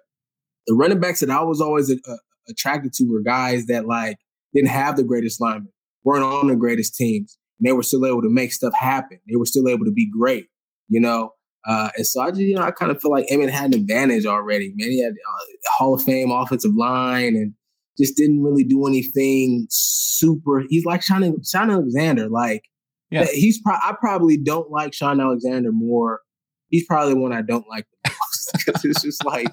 the 0.66 0.74
running 0.74 1.00
backs 1.00 1.20
that 1.20 1.30
I 1.30 1.42
was 1.42 1.60
always 1.60 1.90
a, 1.90 1.94
a, 1.94 2.16
attracted 2.48 2.92
to 2.94 3.04
were 3.04 3.22
guys 3.22 3.66
that 3.66 3.86
like 3.86 4.18
didn't 4.54 4.70
have 4.70 4.96
the 4.96 5.04
greatest 5.04 5.40
linemen, 5.40 5.72
weren't 6.04 6.24
on 6.24 6.48
the 6.48 6.56
greatest 6.56 6.94
teams, 6.94 7.38
and 7.58 7.68
they 7.68 7.72
were 7.72 7.82
still 7.82 8.06
able 8.06 8.22
to 8.22 8.30
make 8.30 8.52
stuff 8.52 8.74
happen. 8.74 9.18
They 9.28 9.36
were 9.36 9.46
still 9.46 9.68
able 9.68 9.84
to 9.84 9.92
be 9.92 10.10
great, 10.10 10.46
you 10.88 11.00
know. 11.00 11.32
Uh, 11.66 11.90
and 11.96 12.06
so 12.06 12.20
I 12.20 12.30
just, 12.30 12.42
you 12.42 12.54
know, 12.54 12.62
I 12.62 12.70
kind 12.70 12.92
of 12.92 13.02
feel 13.02 13.10
like 13.10 13.26
Emmitt 13.26 13.50
had 13.50 13.74
an 13.74 13.80
advantage 13.80 14.24
already. 14.24 14.72
Man, 14.76 14.88
he 14.88 15.02
had 15.02 15.12
uh, 15.12 15.44
Hall 15.76 15.94
of 15.94 16.02
Fame 16.02 16.30
offensive 16.30 16.74
line 16.76 17.34
and 17.34 17.54
just 17.98 18.16
didn't 18.16 18.42
really 18.42 18.62
do 18.62 18.86
anything 18.86 19.66
super. 19.70 20.62
He's 20.68 20.84
like 20.84 21.02
Shaun, 21.02 21.42
Shaun 21.42 21.70
Alexander. 21.70 22.28
Like, 22.28 22.62
yeah. 23.10 23.26
he's 23.32 23.60
pro- 23.60 23.74
I 23.74 23.94
probably 23.98 24.36
don't 24.36 24.70
like 24.70 24.94
Shaun 24.94 25.20
Alexander 25.20 25.72
more. 25.72 26.20
He's 26.68 26.86
probably 26.86 27.14
the 27.14 27.20
one 27.20 27.32
I 27.32 27.42
don't 27.42 27.66
like 27.68 27.86
the 28.04 28.10
most 28.20 28.64
because 28.64 28.84
it's 28.84 29.02
just 29.02 29.24
like 29.24 29.48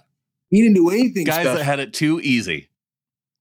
he 0.53 0.61
didn't 0.61 0.75
do 0.75 0.89
anything. 0.91 1.25
Guys 1.25 1.35
special. 1.35 1.55
that 1.55 1.63
had 1.63 1.79
it 1.79 1.93
too 1.93 2.19
easy. 2.21 2.69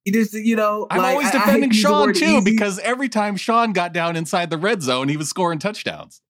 He 0.05 0.11
just, 0.11 0.33
you 0.33 0.57
know, 0.57 0.87
I'm 0.91 0.99
like, 0.99 1.13
always 1.13 1.31
defending 1.31 1.71
Shaun 1.71 2.15
too 2.15 2.25
easy. 2.25 2.51
because 2.51 2.79
every 2.79 3.09
time 3.09 3.37
Shaun 3.37 3.73
got 3.73 3.93
down 3.93 4.17
inside 4.17 4.49
the 4.49 4.57
red 4.57 4.83
zone, 4.83 5.09
he 5.09 5.17
was 5.19 5.29
scoring 5.29 5.59
touchdowns. 5.59 6.23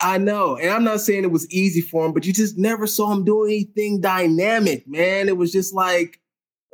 I 0.00 0.16
know, 0.16 0.56
and 0.56 0.70
I'm 0.70 0.82
not 0.82 1.00
saying 1.00 1.24
it 1.24 1.30
was 1.30 1.48
easy 1.52 1.82
for 1.82 2.06
him, 2.06 2.14
but 2.14 2.24
you 2.24 2.32
just 2.32 2.56
never 2.56 2.86
saw 2.86 3.12
him 3.12 3.22
do 3.22 3.44
anything 3.44 4.00
dynamic, 4.00 4.88
man. 4.88 5.28
It 5.28 5.36
was 5.36 5.52
just 5.52 5.74
like, 5.74 6.18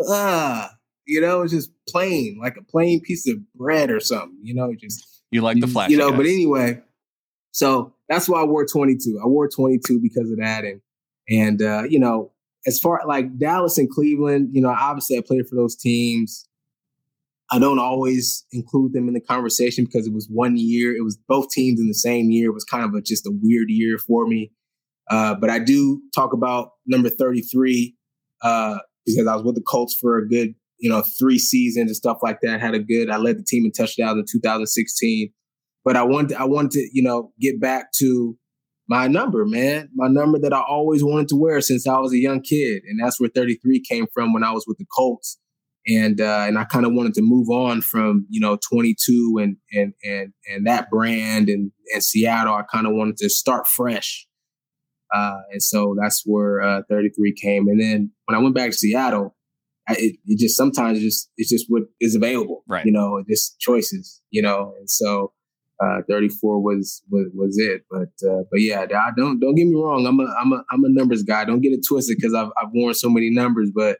uh, 0.09 0.69
you 1.09 1.21
know, 1.21 1.41
it 1.41 1.43
was 1.43 1.53
just 1.53 1.73
plain, 1.89 2.39
like 2.41 2.57
a 2.57 2.63
plain 2.63 3.01
piece 3.01 3.29
of 3.29 3.39
bread 3.55 3.91
or 3.91 3.99
something, 3.99 4.39
you 4.43 4.55
know, 4.55 4.73
just 4.81 5.25
you 5.33 5.43
like 5.43 5.59
the 5.59 5.67
flash, 5.67 5.91
you 5.91 5.97
know. 5.97 6.11
Guys. 6.11 6.19
But 6.19 6.27
anyway, 6.27 6.81
so 7.51 7.95
that's 8.09 8.29
why 8.29 8.41
I 8.41 8.45
wore 8.45 8.65
22. 8.65 9.21
I 9.21 9.27
wore 9.27 9.49
22 9.49 10.01
because 10.01 10.31
of 10.31 10.39
that. 10.39 10.65
And, 10.65 10.81
and, 11.29 11.61
uh, 11.61 11.83
you 11.89 11.99
know, 11.99 12.31
as 12.67 12.79
far 12.81 13.01
like 13.07 13.39
Dallas 13.39 13.79
and 13.79 13.89
Cleveland, 13.89 14.51
you 14.53 14.61
know, 14.61 14.71
obviously 14.71 15.17
I 15.17 15.23
played 15.27 15.47
for 15.49 15.55
those 15.55 15.77
teams. 15.77 16.49
I 17.51 17.61
don't 17.61 17.79
always 17.79 18.45
include 18.51 18.93
them 18.93 19.07
in 19.07 19.15
the 19.15 19.21
conversation 19.21 19.85
because 19.85 20.07
it 20.07 20.13
was 20.13 20.29
one 20.29 20.57
year. 20.57 20.95
It 20.97 21.05
was 21.05 21.17
both 21.29 21.51
teams 21.51 21.79
in 21.79 21.87
the 21.87 21.95
same 21.95 22.31
year. 22.31 22.51
It 22.51 22.55
was 22.55 22.65
kind 22.65 22.85
of 22.85 22.93
a, 22.95 23.01
just 23.01 23.25
a 23.25 23.31
weird 23.31 23.69
year 23.69 23.99
for 23.99 24.27
me. 24.27 24.51
Uh, 25.09 25.37
but 25.37 25.49
I 25.49 25.61
do 25.61 26.03
talk 26.13 26.33
about 26.33 26.71
number 26.87 27.09
33 27.09 27.95
uh, 28.43 28.79
because 29.05 29.29
I 29.29 29.35
was 29.37 29.45
with 29.45 29.55
the 29.55 29.63
Colts 29.63 29.97
for 30.01 30.19
a 30.19 30.29
good, 30.29 30.57
you 30.79 30.91
know, 30.91 31.05
three 31.21 31.39
seasons 31.39 31.89
and 31.89 31.97
stuff 31.97 32.19
like 32.21 32.41
that. 32.43 32.61
Had 32.61 32.75
a 32.75 32.81
good. 32.81 33.11
I 33.11 33.19
led 33.19 33.39
the 33.39 33.45
team 33.45 33.65
in 33.65 33.71
touchdowns 33.71 34.19
in 34.19 34.25
2016. 34.29 35.33
But 35.85 35.97
I 35.97 36.03
wanted, 36.03 36.37
I 36.37 36.45
wanted 36.45 36.73
to, 36.73 36.89
you 36.93 37.03
know, 37.05 37.31
get 37.41 37.61
back 37.61 37.93
to 37.99 38.37
my 38.89 39.09
number, 39.09 39.45
man, 39.45 39.89
my 39.95 40.09
number 40.09 40.39
that 40.39 40.53
I 40.53 40.61
always 40.61 41.03
wanted 41.03 41.29
to 41.29 41.37
wear 41.37 41.61
since 41.61 41.87
I 41.87 41.99
was 41.99 42.13
a 42.13 42.19
young 42.19 42.41
kid, 42.41 42.83
and 42.89 43.01
that's 43.01 43.19
where 43.21 43.31
33 43.35 43.81
came 43.81 44.07
from 44.13 44.33
when 44.33 44.45
I 44.45 44.53
was 44.53 44.65
with 44.67 44.79
the 44.79 44.87
Colts, 44.97 45.39
and 45.87 46.21
uh, 46.21 46.45
and 46.47 46.59
I 46.59 46.65
kind 46.65 46.87
of 46.87 46.93
wanted 46.93 47.15
to 47.15 47.23
move 47.23 47.51
on 47.51 47.81
from 47.81 48.27
you 48.31 48.41
know 48.41 48.59
22 48.69 49.39
and 49.43 49.57
and 49.73 49.93
and 50.05 50.33
and 50.49 50.67
that 50.67 50.89
brand 50.91 51.49
and 51.49 51.73
and 51.93 52.03
Seattle. 52.03 52.55
I 52.55 52.63
kind 52.63 52.87
of 52.87 52.93
wanted 52.95 53.17
to 53.19 53.29
start 53.29 53.67
fresh, 53.67 54.27
uh, 55.15 55.39
and 55.51 55.63
so 55.63 55.97
that's 56.01 56.23
where 56.25 56.63
uh, 56.63 56.83
33 56.89 57.35
came. 57.35 57.67
And 57.69 57.81
then 57.81 58.13
when 58.27 58.39
I 58.39 58.43
went 58.43 58.55
back 58.55 58.71
to 58.71 58.77
Seattle, 58.77 59.35
I, 59.89 59.95
it, 59.95 60.17
it 60.27 60.39
just 60.39 60.57
sometimes 60.57 61.01
just 61.01 61.29
it's 61.37 61.51
just 61.51 61.67
what 61.69 61.83
is 62.01 62.15
available, 62.15 62.63
right? 62.69 62.85
You 62.85 62.93
know, 62.93 63.23
just 63.29 63.59
choices, 63.59 64.23
you 64.31 64.43
know, 64.43 64.75
and 64.79 64.89
so 64.89 65.33
uh, 65.83 66.01
34 66.09 66.63
was, 66.63 67.03
was 67.11 67.27
was 67.35 67.59
it. 67.59 67.83
But 67.91 68.09
uh, 68.29 68.45
but 68.51 68.61
yeah, 68.61 68.87
don't 69.17 69.41
don't 69.41 69.55
get 69.55 69.67
me 69.67 69.75
wrong. 69.75 70.07
I'm 70.07 70.21
a 70.21 70.35
I'm 70.41 70.53
a 70.53 70.65
I'm 70.71 70.85
a 70.85 70.89
numbers 70.89 71.23
guy. 71.23 71.45
Don't 71.45 71.61
get 71.61 71.73
it 71.73 71.85
twisted 71.87 72.17
because 72.17 72.35
I've 72.35 72.49
I've 72.61 72.71
worn 72.73 72.95
so 72.95 73.11
many 73.11 73.31
numbers. 73.31 73.71
But 73.75 73.99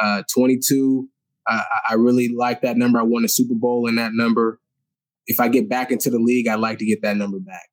uh, 0.00 0.22
22, 0.32 1.08
I, 1.46 1.62
I 1.90 1.94
really 1.94 2.28
like 2.34 2.62
that 2.62 2.76
number. 2.76 2.98
I 2.98 3.02
won 3.02 3.24
a 3.24 3.28
Super 3.28 3.54
Bowl 3.54 3.86
in 3.86 3.96
that 3.96 4.12
number. 4.14 4.60
If 5.26 5.40
I 5.40 5.48
get 5.48 5.68
back 5.68 5.90
into 5.90 6.10
the 6.10 6.18
league, 6.18 6.48
I'd 6.48 6.60
like 6.60 6.78
to 6.78 6.86
get 6.86 7.02
that 7.02 7.16
number 7.16 7.38
back. 7.38 7.68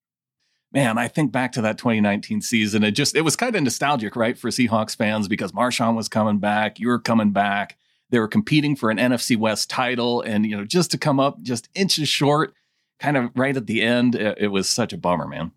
Man, 0.74 0.98
I 0.98 1.08
think 1.08 1.32
back 1.32 1.54
to 1.54 1.62
that 1.62 1.78
2019 1.78 2.42
season. 2.42 2.84
It 2.84 2.92
just 2.92 3.16
it 3.16 3.22
was 3.22 3.38
kind 3.38 3.56
of 3.56 3.64
nostalgic, 3.64 4.16
right, 4.18 4.38
for 4.38 4.50
Seahawks 4.50 4.96
fans 4.96 5.30
because 5.30 5.54
Marshawn 5.54 5.96
was 5.96 6.10
coming 6.10 6.40
back, 6.40 6.80
you 6.80 6.90
were 6.90 7.00
coming 7.00 7.32
back. 7.32 7.78
They 8.10 8.20
were 8.20 8.28
competing 8.28 8.76
for 8.76 8.90
an 8.90 8.98
NFC 8.98 9.38
West 9.38 9.70
title, 9.70 10.22
and 10.22 10.46
you 10.46 10.56
know, 10.56 10.66
just 10.66 10.92
to 10.92 10.98
come 10.98 11.20
up 11.20 11.42
just 11.42 11.70
inches 11.76 12.10
short 12.10 12.54
kind 13.00 13.18
of 13.18 13.32
right 13.36 13.56
at 13.56 13.68
the 13.68 13.82
end, 13.82 14.16
it, 14.16 14.38
it 14.40 14.48
was 14.48 14.68
such 14.68 14.94
a 14.94 14.98
bummer, 14.98 15.28
man. 15.28 15.52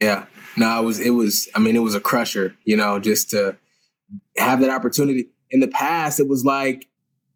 Yeah, 0.00 0.26
no, 0.56 0.80
it 0.80 0.84
was 0.84 1.00
it 1.00 1.10
was. 1.10 1.48
I 1.54 1.58
mean, 1.58 1.74
it 1.74 1.80
was 1.80 1.94
a 1.94 2.00
crusher. 2.00 2.56
You 2.64 2.76
know, 2.76 3.00
just 3.00 3.30
to 3.30 3.56
have 4.36 4.60
that 4.60 4.70
opportunity. 4.70 5.30
In 5.50 5.60
the 5.60 5.68
past, 5.68 6.20
it 6.20 6.28
was 6.28 6.44
like 6.44 6.86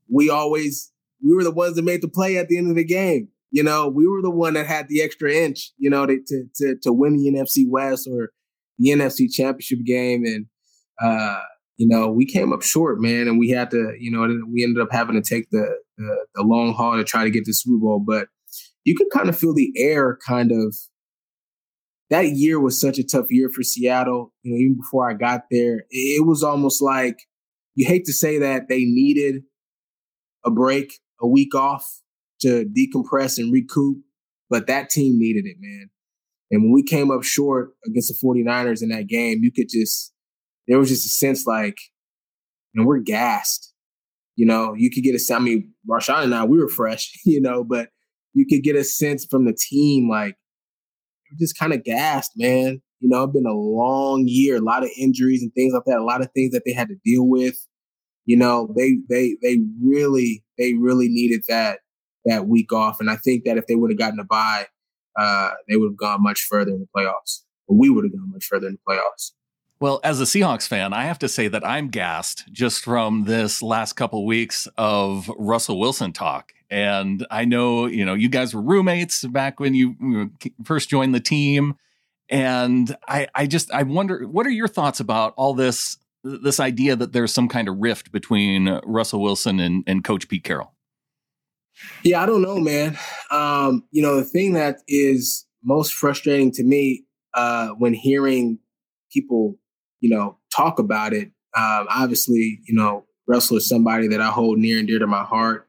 we 0.08 0.30
always 0.30 0.92
we 1.24 1.34
were 1.34 1.44
the 1.44 1.50
ones 1.50 1.76
that 1.76 1.84
made 1.84 2.02
the 2.02 2.08
play 2.08 2.36
at 2.36 2.48
the 2.48 2.58
end 2.58 2.70
of 2.70 2.76
the 2.76 2.84
game. 2.84 3.28
You 3.50 3.62
know, 3.62 3.88
we 3.88 4.06
were 4.06 4.22
the 4.22 4.30
one 4.30 4.54
that 4.54 4.66
had 4.66 4.88
the 4.88 5.02
extra 5.02 5.32
inch. 5.32 5.72
You 5.78 5.90
know, 5.90 6.06
to 6.06 6.20
to 6.26 6.44
to, 6.56 6.76
to 6.82 6.92
win 6.92 7.16
the 7.16 7.32
NFC 7.32 7.68
West 7.68 8.06
or 8.08 8.30
the 8.78 8.90
NFC 8.90 9.32
Championship 9.32 9.84
game, 9.84 10.24
and 10.24 10.46
uh, 11.00 11.40
you 11.78 11.88
know, 11.88 12.12
we 12.12 12.26
came 12.26 12.52
up 12.52 12.62
short, 12.62 13.00
man, 13.00 13.26
and 13.26 13.38
we 13.38 13.50
had 13.50 13.70
to. 13.72 13.94
You 13.98 14.12
know, 14.12 14.20
we 14.52 14.62
ended 14.62 14.82
up 14.82 14.92
having 14.92 15.20
to 15.20 15.28
take 15.28 15.50
the 15.50 15.66
the, 15.98 16.26
the 16.36 16.42
long 16.42 16.74
haul 16.74 16.96
to 16.96 17.04
try 17.04 17.24
to 17.24 17.30
get 17.30 17.44
the 17.44 17.52
Super 17.52 17.78
Bowl, 17.78 17.98
but 18.06 18.28
you 18.84 18.96
can 18.96 19.08
kind 19.12 19.28
of 19.28 19.38
feel 19.38 19.54
the 19.54 19.72
air 19.76 20.18
kind 20.26 20.52
of 20.52 20.74
that 22.10 22.28
year 22.32 22.60
was 22.60 22.78
such 22.78 22.98
a 22.98 23.04
tough 23.04 23.26
year 23.30 23.48
for 23.48 23.62
Seattle. 23.62 24.34
You 24.42 24.52
know, 24.52 24.58
even 24.58 24.76
before 24.76 25.08
I 25.08 25.14
got 25.14 25.44
there, 25.50 25.84
it 25.90 26.26
was 26.26 26.42
almost 26.42 26.82
like 26.82 27.16
you 27.74 27.86
hate 27.86 28.04
to 28.04 28.12
say 28.12 28.38
that 28.38 28.68
they 28.68 28.84
needed 28.84 29.42
a 30.44 30.50
break, 30.50 31.00
a 31.20 31.26
week 31.26 31.54
off 31.54 31.86
to 32.42 32.66
decompress 32.66 33.38
and 33.38 33.52
recoup, 33.52 33.98
but 34.50 34.66
that 34.66 34.90
team 34.90 35.18
needed 35.18 35.46
it, 35.46 35.56
man. 35.58 35.88
And 36.50 36.62
when 36.62 36.72
we 36.72 36.82
came 36.82 37.10
up 37.10 37.22
short 37.22 37.70
against 37.86 38.12
the 38.12 38.26
49ers 38.26 38.82
in 38.82 38.90
that 38.90 39.06
game, 39.06 39.38
you 39.42 39.50
could 39.50 39.70
just, 39.70 40.12
there 40.68 40.78
was 40.78 40.90
just 40.90 41.06
a 41.06 41.08
sense 41.08 41.46
like, 41.46 41.78
know, 42.74 42.84
we're 42.84 42.98
gassed. 42.98 43.72
You 44.36 44.46
know, 44.46 44.74
you 44.76 44.90
could 44.90 45.02
get 45.02 45.14
a, 45.14 45.34
I 45.34 45.38
mean, 45.38 45.72
Marshawn 45.88 46.24
and 46.24 46.34
I, 46.34 46.44
we 46.44 46.58
were 46.58 46.68
fresh, 46.68 47.12
you 47.24 47.40
know, 47.40 47.64
but 47.64 47.88
you 48.34 48.46
could 48.46 48.62
get 48.62 48.76
a 48.76 48.84
sense 48.84 49.24
from 49.24 49.44
the 49.44 49.52
team, 49.52 50.08
like 50.10 50.36
I'm 51.30 51.38
just 51.38 51.58
kind 51.58 51.72
of 51.72 51.84
gassed, 51.84 52.32
man. 52.36 52.82
You 53.00 53.08
know, 53.08 53.24
it's 53.24 53.32
been 53.32 53.46
a 53.46 53.52
long 53.52 54.24
year, 54.26 54.56
a 54.56 54.60
lot 54.60 54.84
of 54.84 54.90
injuries 54.96 55.42
and 55.42 55.52
things 55.54 55.74
like 55.74 55.84
that, 55.86 55.98
a 55.98 56.04
lot 56.04 56.20
of 56.20 56.30
things 56.32 56.52
that 56.52 56.62
they 56.64 56.72
had 56.72 56.88
to 56.88 56.96
deal 57.04 57.26
with. 57.26 57.56
You 58.26 58.36
know, 58.36 58.72
they 58.76 58.98
they 59.08 59.36
they 59.42 59.58
really 59.82 60.44
they 60.58 60.74
really 60.74 61.08
needed 61.08 61.42
that 61.48 61.80
that 62.24 62.46
week 62.46 62.72
off, 62.72 63.00
and 63.00 63.10
I 63.10 63.16
think 63.16 63.44
that 63.44 63.58
if 63.58 63.66
they 63.66 63.74
would 63.74 63.90
have 63.90 63.98
gotten 63.98 64.20
a 64.20 64.24
bye, 64.24 64.66
uh, 65.18 65.50
they 65.68 65.76
would 65.76 65.90
have 65.90 65.96
gone 65.96 66.22
much 66.22 66.42
further 66.42 66.70
in 66.70 66.80
the 66.80 66.86
playoffs. 66.96 67.42
Or 67.66 67.76
we 67.76 67.90
would 67.90 68.04
have 68.04 68.12
gone 68.12 68.30
much 68.30 68.44
further 68.44 68.68
in 68.68 68.74
the 68.74 68.92
playoffs. 68.92 69.32
Well, 69.82 69.98
as 70.04 70.20
a 70.20 70.24
Seahawks 70.26 70.68
fan, 70.68 70.92
I 70.92 71.06
have 71.06 71.18
to 71.18 71.28
say 71.28 71.48
that 71.48 71.66
I'm 71.66 71.88
gassed 71.88 72.44
just 72.52 72.84
from 72.84 73.24
this 73.24 73.62
last 73.62 73.94
couple 73.94 74.24
weeks 74.24 74.68
of 74.78 75.28
Russell 75.36 75.80
Wilson 75.80 76.12
talk. 76.12 76.52
And 76.70 77.26
I 77.32 77.44
know, 77.46 77.86
you 77.86 78.04
know, 78.04 78.14
you 78.14 78.28
guys 78.28 78.54
were 78.54 78.62
roommates 78.62 79.24
back 79.24 79.58
when 79.58 79.74
you 79.74 80.30
first 80.62 80.88
joined 80.88 81.16
the 81.16 81.20
team. 81.20 81.74
And 82.28 82.96
I, 83.08 83.26
I 83.34 83.48
just, 83.48 83.72
I 83.72 83.82
wonder, 83.82 84.24
what 84.28 84.46
are 84.46 84.50
your 84.50 84.68
thoughts 84.68 85.00
about 85.00 85.34
all 85.36 85.52
this, 85.52 85.98
this 86.22 86.60
idea 86.60 86.94
that 86.94 87.12
there's 87.12 87.34
some 87.34 87.48
kind 87.48 87.66
of 87.66 87.76
rift 87.78 88.12
between 88.12 88.68
Russell 88.84 89.20
Wilson 89.20 89.58
and, 89.58 89.82
and 89.88 90.04
Coach 90.04 90.28
Pete 90.28 90.44
Carroll? 90.44 90.74
Yeah, 92.04 92.22
I 92.22 92.26
don't 92.26 92.42
know, 92.42 92.60
man. 92.60 92.96
Um, 93.32 93.82
you 93.90 94.00
know, 94.00 94.14
the 94.14 94.24
thing 94.24 94.52
that 94.52 94.76
is 94.86 95.44
most 95.64 95.92
frustrating 95.92 96.52
to 96.52 96.62
me 96.62 97.04
uh, 97.34 97.70
when 97.70 97.94
hearing 97.94 98.60
people, 99.12 99.58
you 100.02 100.10
know, 100.10 100.36
talk 100.54 100.78
about 100.78 101.14
it, 101.14 101.28
um, 101.56 101.86
obviously, 101.88 102.60
you 102.66 102.74
know, 102.74 103.06
Russell 103.26 103.56
is 103.56 103.68
somebody 103.68 104.08
that 104.08 104.20
I 104.20 104.26
hold 104.26 104.58
near 104.58 104.78
and 104.78 104.86
dear 104.86 104.98
to 104.98 105.06
my 105.06 105.22
heart. 105.22 105.68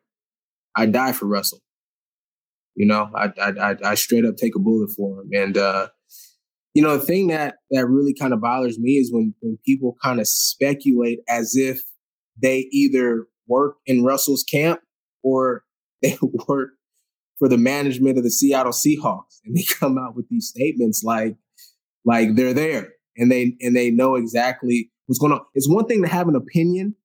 I 0.76 0.88
die 0.88 1.12
for 1.12 1.28
Russell. 1.28 1.60
You 2.76 2.88
know, 2.88 3.12
I, 3.16 3.30
I, 3.40 3.76
I, 3.86 3.96
straight 3.96 4.26
up 4.26 4.36
take 4.36 4.56
a 4.56 4.60
bullet 4.60 4.90
for 4.90 5.22
him. 5.22 5.30
And, 5.32 5.58
uh, 5.58 5.90
you 6.74 6.82
know, 6.82 6.98
the 6.98 7.06
thing 7.06 7.28
that, 7.28 7.58
that 7.70 7.86
really 7.86 8.16
kind 8.16 8.34
of 8.34 8.42
bothers 8.42 8.80
me 8.80 8.94
is 8.94 9.14
when, 9.14 9.36
when 9.42 9.60
people 9.64 9.96
kind 10.02 10.20
of 10.20 10.28
speculate 10.28 11.20
as 11.30 11.56
if 11.56 11.82
they 12.42 12.68
either 12.72 13.28
work 13.48 13.76
in 13.86 14.04
Russell's 14.04 14.44
camp 14.44 14.80
or 15.22 15.64
they 16.02 16.18
work 16.48 16.72
for 17.38 17.48
the 17.48 17.60
management 17.60 18.18
of 18.18 18.24
the 18.24 18.32
Seattle 18.32 18.72
Seahawks. 18.72 19.40
And 19.46 19.56
they 19.56 19.64
come 19.80 20.00
out 20.00 20.16
with 20.16 20.28
these 20.30 20.48
statements 20.48 21.04
like, 21.04 21.36
like 22.04 22.36
they're 22.36 22.54
there 22.54 22.93
and 23.18 23.32
they, 23.32 23.56
and 23.62 23.76
they 23.76 23.92
know 23.92 24.16
exactly 24.16 24.92
what's 25.06 25.20
going 25.20 25.34
on. 25.34 25.42
It's 25.54 25.70
one 25.70 25.86
thing 25.86 26.02
to 26.04 26.08
have 26.08 26.28
an 26.28 26.36
opinion. 26.36 26.96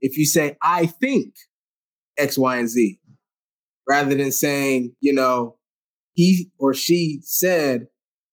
If 0.00 0.16
you 0.16 0.26
say, 0.26 0.56
I 0.62 0.86
think 0.86 1.34
X, 2.18 2.36
Y, 2.36 2.56
and 2.56 2.68
Z, 2.68 2.98
rather 3.88 4.14
than 4.14 4.32
saying, 4.32 4.94
you 5.00 5.12
know, 5.12 5.56
he 6.12 6.50
or 6.58 6.74
she 6.74 7.20
said 7.22 7.88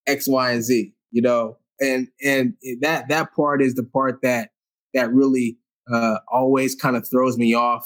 X, 0.07 0.27
Y, 0.27 0.51
and 0.51 0.63
Z, 0.63 0.93
you 1.11 1.21
know, 1.21 1.57
and 1.79 2.07
and 2.23 2.53
that 2.81 3.09
that 3.09 3.33
part 3.35 3.61
is 3.61 3.75
the 3.75 3.83
part 3.83 4.19
that 4.23 4.49
that 4.93 5.11
really 5.11 5.57
uh, 5.91 6.17
always 6.31 6.75
kind 6.75 6.95
of 6.95 7.07
throws 7.09 7.37
me 7.37 7.53
off. 7.53 7.85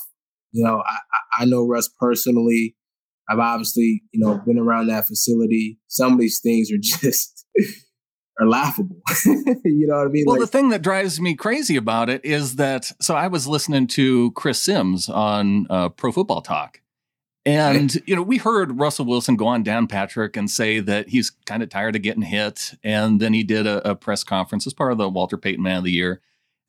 You 0.52 0.64
know, 0.64 0.84
I, 0.86 0.98
I 1.44 1.46
know 1.46 1.66
Russ 1.66 1.90
personally. 2.00 2.76
I've 3.30 3.40
obviously, 3.40 4.04
you 4.14 4.20
know, 4.20 4.38
been 4.46 4.58
around 4.58 4.88
that 4.88 5.06
facility. 5.06 5.78
Some 5.88 6.14
of 6.14 6.20
these 6.20 6.40
things 6.40 6.72
are 6.72 6.78
just 6.82 7.46
are 8.40 8.48
laughable. 8.48 8.98
you 9.26 9.88
know 9.88 9.98
what 9.98 10.08
I 10.08 10.10
mean? 10.10 10.26
Well, 10.26 10.36
like, 10.36 10.42
the 10.42 10.48
thing 10.48 10.70
that 10.70 10.82
drives 10.82 11.20
me 11.20 11.36
crazy 11.36 11.76
about 11.76 12.10
it 12.10 12.24
is 12.24 12.56
that 12.58 12.92
so 13.00 13.16
I 13.16 13.28
was 13.28 13.48
listening 13.48 13.88
to 13.88 14.32
Chris 14.32 14.62
Sims 14.62 15.10
on 15.10 15.68
uh, 15.70 15.90
Pro 15.90 16.12
Football 16.12 16.42
Talk. 16.42 16.82
And, 17.46 18.04
you 18.06 18.14
know, 18.14 18.22
we 18.22 18.38
heard 18.38 18.78
Russell 18.78 19.06
Wilson 19.06 19.38
go 19.38 19.48
on 19.48 19.64
Dan 19.64 19.88
Patrick 19.88 20.36
and 20.36 20.52
say 20.52 20.82
that 20.82 21.08
he's 21.08 21.30
kind 21.46 21.64
of 21.64 21.70
tired 21.70 21.96
of 21.96 22.02
getting 22.02 22.24
hit. 22.24 22.74
And 22.84 23.22
then 23.22 23.34
he 23.34 23.42
did 23.42 23.66
a, 23.66 23.92
a, 23.92 23.96
press 23.96 24.26
conference 24.26 24.68
as 24.68 24.74
part 24.74 24.92
of 24.92 24.98
the 24.98 25.08
Walter 25.08 25.38
Payton 25.38 25.64
Man 25.64 25.78
of 25.78 25.86
the 25.86 25.92
Year. 25.92 26.20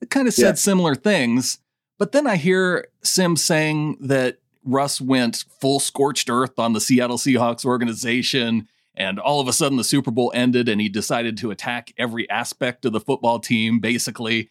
It 0.00 0.08
kind 0.08 0.28
of 0.28 0.34
said 0.34 0.50
yeah. 0.50 0.54
similar 0.54 0.94
things. 0.94 1.58
But 1.98 2.12
then 2.12 2.28
I 2.28 2.36
hear 2.36 2.86
Sims 3.02 3.42
saying 3.42 3.96
that 4.02 4.38
Russ 4.64 5.00
went 5.00 5.44
full 5.60 5.80
scorched 5.80 6.30
earth 6.30 6.60
on 6.60 6.74
the 6.74 6.80
Seattle 6.80 7.18
Seahawks 7.18 7.64
organization 7.64 8.68
and 8.98 9.18
all 9.18 9.40
of 9.40 9.48
a 9.48 9.52
sudden, 9.52 9.78
the 9.78 9.84
Super 9.84 10.10
Bowl 10.10 10.30
ended, 10.34 10.68
and 10.68 10.80
he 10.80 10.88
decided 10.88 11.38
to 11.38 11.50
attack 11.50 11.92
every 11.96 12.28
aspect 12.28 12.84
of 12.84 12.92
the 12.92 13.00
football 13.00 13.38
team, 13.38 13.78
basically. 13.78 14.50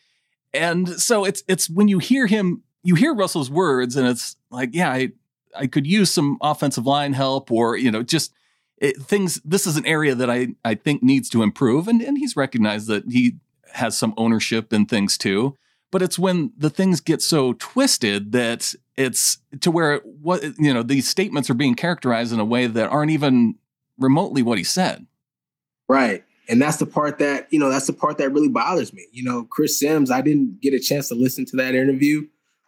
And 0.54 0.90
so 0.90 1.26
it's 1.26 1.44
it's 1.48 1.70
when 1.70 1.88
you 1.88 2.00
hear 2.00 2.26
him, 2.26 2.64
you 2.82 2.96
hear 2.96 3.14
Russell's 3.14 3.52
words, 3.52 3.96
and 3.96 4.08
it's 4.08 4.38
like, 4.50 4.70
yeah, 4.74 4.92
I 4.92 5.12
I 5.56 5.68
could 5.68 5.86
use 5.86 6.10
some 6.10 6.38
offensive 6.42 6.88
line 6.88 7.14
help, 7.14 7.52
or 7.52 7.76
you 7.76 7.92
know, 7.92 8.02
just 8.02 8.32
it, 8.78 8.98
things 8.98 9.42
this 9.44 9.68
is 9.68 9.78
an 9.78 9.86
area 9.86 10.16
that 10.16 10.30
I, 10.30 10.56
I 10.64 10.76
think 10.76 11.04
needs 11.04 11.30
to 11.30 11.44
improve 11.44 11.88
and, 11.88 12.02
and 12.02 12.18
he's 12.18 12.36
recognized 12.36 12.88
that 12.88 13.06
he 13.12 13.36
has 13.74 13.98
some 13.98 14.14
ownership 14.18 14.72
in 14.72 14.86
things 14.86 15.18
too 15.18 15.58
but 15.92 16.02
it's 16.02 16.20
when 16.20 16.52
the 16.58 16.70
things 16.70 17.00
get 17.02 17.22
so 17.22 17.54
twisted 17.54 18.32
that 18.34 18.74
it's 18.96 19.40
to 19.62 19.72
where 19.72 20.00
what 20.00 20.44
you 20.60 20.74
know 20.74 20.84
these 20.84 21.08
statements 21.08 21.50
are 21.50 21.56
being 21.56 21.76
characterized 21.76 22.34
in 22.34 22.40
a 22.40 22.46
way 22.46 22.68
that 22.68 22.90
aren't 22.90 23.12
even 23.12 23.56
remotely 23.98 24.42
what 24.42 24.58
he 24.58 24.64
said 24.64 25.06
right 25.88 26.24
and 26.50 26.62
that's 26.62 26.78
the 26.78 26.86
part 26.86 27.20
that 27.20 27.48
you 27.52 27.60
know 27.60 27.70
that's 27.70 27.88
the 27.88 27.94
part 27.94 28.18
that 28.18 28.32
really 28.32 28.50
bothers 28.50 28.94
me 28.94 29.06
you 29.12 29.24
know 29.24 29.44
chris 29.50 29.80
sims 29.80 30.12
i 30.12 30.22
didn't 30.22 30.60
get 30.62 30.74
a 30.74 30.80
chance 30.80 31.08
to 31.10 31.16
listen 31.16 31.46
to 31.46 31.58
that 31.58 31.76
interview 31.76 32.22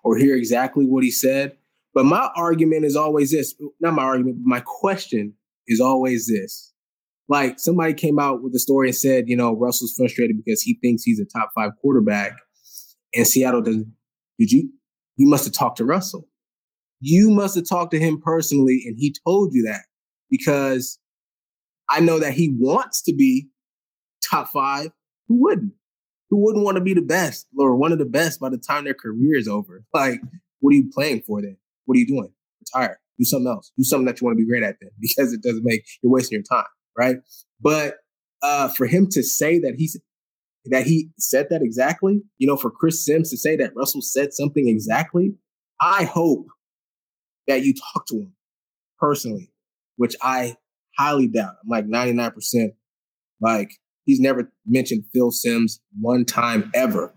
or 0.04 0.18
hear 0.18 0.36
exactly 0.36 0.86
what 0.86 1.04
he 1.04 1.12
said 1.12 1.56
but 1.94 2.06
my 2.06 2.30
argument 2.36 2.86
is 2.86 2.96
always 2.96 3.32
this 3.32 3.56
not 3.80 3.94
my 3.94 4.04
argument 4.04 4.38
but 4.44 4.50
my 4.50 4.62
question 4.66 5.34
is 5.68 5.80
always 5.80 6.28
this 6.28 6.74
like 7.28 7.60
somebody 7.60 7.94
came 7.94 8.18
out 8.18 8.42
with 8.42 8.56
a 8.56 8.60
story 8.60 8.88
and 8.88 8.96
said 8.96 9.26
you 9.28 9.36
know 9.36 9.56
russell's 9.56 9.94
frustrated 9.96 10.38
because 10.44 10.62
he 10.62 10.78
thinks 10.82 11.04
he's 11.04 11.20
a 11.20 11.26
top 11.26 11.50
five 11.56 11.72
quarterback 11.82 12.34
and 13.14 13.28
Seattle 13.28 13.62
doesn't. 13.62 13.92
Did 14.38 14.52
you? 14.52 14.70
You 15.18 15.28
must 15.28 15.46
have 15.46 15.54
talked 15.54 15.78
to 15.78 15.86
Russell. 15.86 16.28
You 17.02 17.30
must 17.30 17.56
have 17.56 17.68
talked 17.68 17.92
to 17.92 18.00
him 18.00 18.22
personally, 18.22 18.84
and 18.86 18.96
he 18.98 19.16
told 19.26 19.54
you 19.54 19.64
that 19.64 19.82
because 20.30 21.00
I 21.90 22.00
know 22.00 22.20
that 22.20 22.34
he 22.34 22.56
wants 22.58 23.02
to 23.04 23.14
be 23.14 23.48
top 24.30 24.50
five. 24.50 24.92
Who 25.28 25.42
wouldn't? 25.42 25.74
Who 26.30 26.38
wouldn't 26.38 26.64
want 26.64 26.76
to 26.76 26.84
be 26.84 26.94
the 26.94 27.02
best 27.02 27.48
or 27.58 27.76
one 27.76 27.92
of 27.92 27.98
the 27.98 28.06
best 28.06 28.40
by 28.40 28.50
the 28.50 28.58
time 28.58 28.84
their 28.84 28.94
career 28.94 29.36
is 29.36 29.48
over? 29.48 29.84
Like, 29.94 30.22
what 30.60 30.72
are 30.72 30.78
you 30.78 30.90
playing 30.94 31.24
for 31.26 31.42
then? 31.42 31.58
What 31.86 31.96
are 31.96 32.00
you 32.00 32.08
doing? 32.08 32.32
Retire. 32.62 33.00
Do 33.18 33.26
something 33.26 33.48
else. 33.48 33.72
Do 33.78 33.84
something 33.84 34.06
that 34.06 34.22
you 34.22 34.26
want 34.26 34.38
to 34.38 34.44
be 34.44 34.48
great 34.48 34.64
at 34.64 34.76
then, 34.80 34.92
because 35.00 35.34
it 35.34 35.42
doesn't 35.42 35.64
make 35.64 35.86
you're 36.02 36.12
wasting 36.12 36.38
your 36.38 36.44
time, 36.44 36.70
right? 36.98 37.18
But 37.60 37.96
uh, 38.42 38.70
for 38.70 38.86
him 38.86 39.08
to 39.12 39.24
say 39.24 39.60
that 39.60 39.76
he's 39.78 40.00
that 40.66 40.86
he 40.86 41.10
said 41.18 41.48
that 41.50 41.62
exactly. 41.62 42.22
You 42.38 42.48
know, 42.48 42.58
for 42.58 42.70
Chris 42.70 43.04
Sims 43.04 43.30
to 43.32 43.38
say 43.38 43.56
that 43.58 43.76
Russell 43.76 44.02
said 44.02 44.34
something 44.34 44.68
exactly, 44.68 45.34
I 45.82 46.04
hope 46.04 46.48
that 47.48 47.64
you 47.64 47.74
talk 47.74 48.06
to 48.08 48.18
him 48.18 48.34
personally, 49.00 49.52
which 49.96 50.16
I 50.22 50.56
highly 51.00 51.28
doubt. 51.28 51.56
I'm 51.64 51.70
like 51.70 51.86
99%. 51.86 52.72
Like 53.42 53.72
he's 54.06 54.20
never 54.20 54.52
mentioned 54.66 55.06
Phil 55.14 55.32
Sims 55.32 55.80
one 56.00 56.26
time 56.26 56.70
ever 56.76 57.16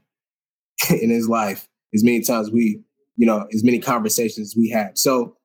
in 0.90 1.11
his 1.11 1.29
life, 1.29 1.68
as 1.95 2.05
many 2.05 2.23
times 2.23 2.51
we, 2.51 2.81
you 3.16 3.27
know, 3.27 3.47
as 3.53 3.64
many 3.64 3.81
conversations 3.81 4.55
we 4.57 4.71
had. 4.71 4.97
So 4.97 5.37